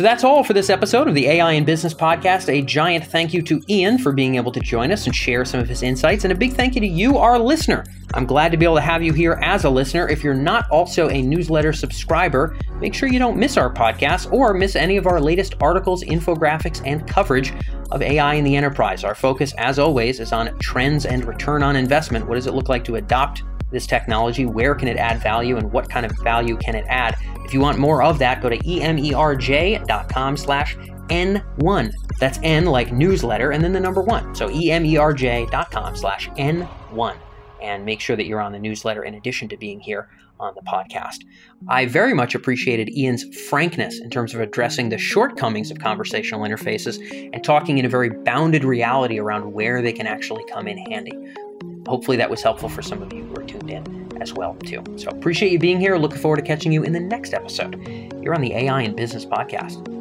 So 0.00 0.04
that's 0.04 0.24
all 0.24 0.42
for 0.42 0.54
this 0.54 0.70
episode 0.70 1.08
of 1.08 1.14
the 1.14 1.26
AI 1.26 1.52
in 1.52 1.66
Business 1.66 1.92
podcast. 1.92 2.48
A 2.48 2.62
giant 2.62 3.04
thank 3.04 3.34
you 3.34 3.42
to 3.42 3.60
Ian 3.68 3.98
for 3.98 4.12
being 4.12 4.36
able 4.36 4.50
to 4.50 4.60
join 4.60 4.92
us 4.92 5.04
and 5.04 5.14
share 5.14 5.44
some 5.44 5.60
of 5.60 5.68
his 5.68 5.82
insights, 5.82 6.24
and 6.24 6.32
a 6.32 6.34
big 6.34 6.54
thank 6.54 6.74
you 6.74 6.80
to 6.80 6.86
you, 6.86 7.18
our 7.18 7.38
listener. 7.38 7.84
I'm 8.14 8.24
glad 8.24 8.50
to 8.52 8.56
be 8.56 8.64
able 8.64 8.76
to 8.76 8.80
have 8.80 9.02
you 9.02 9.12
here 9.12 9.38
as 9.42 9.64
a 9.64 9.68
listener. 9.68 10.08
If 10.08 10.24
you're 10.24 10.32
not 10.32 10.64
also 10.70 11.10
a 11.10 11.20
newsletter 11.20 11.74
subscriber, 11.74 12.56
make 12.80 12.94
sure 12.94 13.10
you 13.10 13.18
don't 13.18 13.36
miss 13.36 13.58
our 13.58 13.70
podcast 13.70 14.32
or 14.32 14.54
miss 14.54 14.74
any 14.74 14.96
of 14.96 15.06
our 15.06 15.20
latest 15.20 15.56
articles, 15.60 16.02
infographics, 16.04 16.80
and 16.86 17.06
coverage 17.06 17.52
of 17.90 18.00
AI 18.00 18.32
in 18.36 18.44
the 18.44 18.56
enterprise. 18.56 19.04
Our 19.04 19.14
focus, 19.14 19.52
as 19.58 19.78
always, 19.78 20.18
is 20.18 20.32
on 20.32 20.58
trends 20.60 21.04
and 21.04 21.26
return 21.26 21.62
on 21.62 21.76
investment. 21.76 22.26
What 22.26 22.36
does 22.36 22.46
it 22.46 22.54
look 22.54 22.70
like 22.70 22.84
to 22.84 22.96
adopt 22.96 23.42
this 23.70 23.86
technology? 23.86 24.46
Where 24.46 24.74
can 24.74 24.88
it 24.88 24.96
add 24.96 25.22
value 25.22 25.56
and 25.56 25.72
what 25.72 25.88
kind 25.88 26.06
of 26.06 26.12
value 26.22 26.56
can 26.56 26.74
it 26.74 26.84
add? 26.88 27.16
If 27.44 27.54
you 27.54 27.60
want 27.60 27.78
more 27.78 28.02
of 28.02 28.18
that, 28.18 28.40
go 28.40 28.48
to 28.48 28.58
emerj.com 28.58 30.36
slash 30.36 30.76
N1. 31.08 31.92
That's 32.18 32.38
N 32.42 32.66
like 32.66 32.92
newsletter 32.92 33.50
and 33.50 33.62
then 33.62 33.72
the 33.72 33.80
number 33.80 34.02
one. 34.02 34.34
So 34.34 34.48
emerj.com 34.48 35.96
slash 35.96 36.28
N1. 36.30 37.16
And 37.62 37.84
make 37.84 38.00
sure 38.00 38.16
that 38.16 38.26
you're 38.26 38.40
on 38.40 38.52
the 38.52 38.58
newsletter 38.58 39.04
in 39.04 39.14
addition 39.14 39.48
to 39.48 39.56
being 39.56 39.80
here 39.80 40.08
on 40.40 40.54
the 40.54 40.62
podcast. 40.62 41.18
I 41.68 41.86
very 41.86 42.14
much 42.14 42.34
appreciated 42.34 42.88
Ian's 42.88 43.24
frankness 43.48 44.00
in 44.00 44.08
terms 44.10 44.34
of 44.34 44.40
addressing 44.40 44.88
the 44.88 44.98
shortcomings 44.98 45.70
of 45.70 45.78
conversational 45.78 46.40
interfaces 46.40 46.98
and 47.34 47.44
talking 47.44 47.78
in 47.78 47.84
a 47.84 47.88
very 47.88 48.08
bounded 48.08 48.64
reality 48.64 49.18
around 49.18 49.52
where 49.52 49.82
they 49.82 49.92
can 49.92 50.06
actually 50.06 50.44
come 50.50 50.66
in 50.66 50.78
handy. 50.78 51.12
Hopefully 51.86 52.16
that 52.16 52.30
was 52.30 52.42
helpful 52.42 52.68
for 52.68 52.82
some 52.82 53.02
of 53.02 53.12
you 53.12 53.24
who 53.24 53.34
are 53.36 53.44
tuned 53.44 53.70
in 53.70 54.08
as 54.20 54.32
well 54.34 54.54
too. 54.64 54.82
So 54.96 55.08
appreciate 55.08 55.52
you 55.52 55.58
being 55.58 55.80
here. 55.80 55.96
Looking 55.96 56.18
forward 56.18 56.36
to 56.36 56.42
catching 56.42 56.72
you 56.72 56.82
in 56.82 56.92
the 56.92 57.00
next 57.00 57.34
episode. 57.34 57.76
You're 58.22 58.34
on 58.34 58.40
the 58.40 58.54
AI 58.54 58.82
and 58.82 58.96
Business 58.96 59.24
Podcast. 59.24 59.99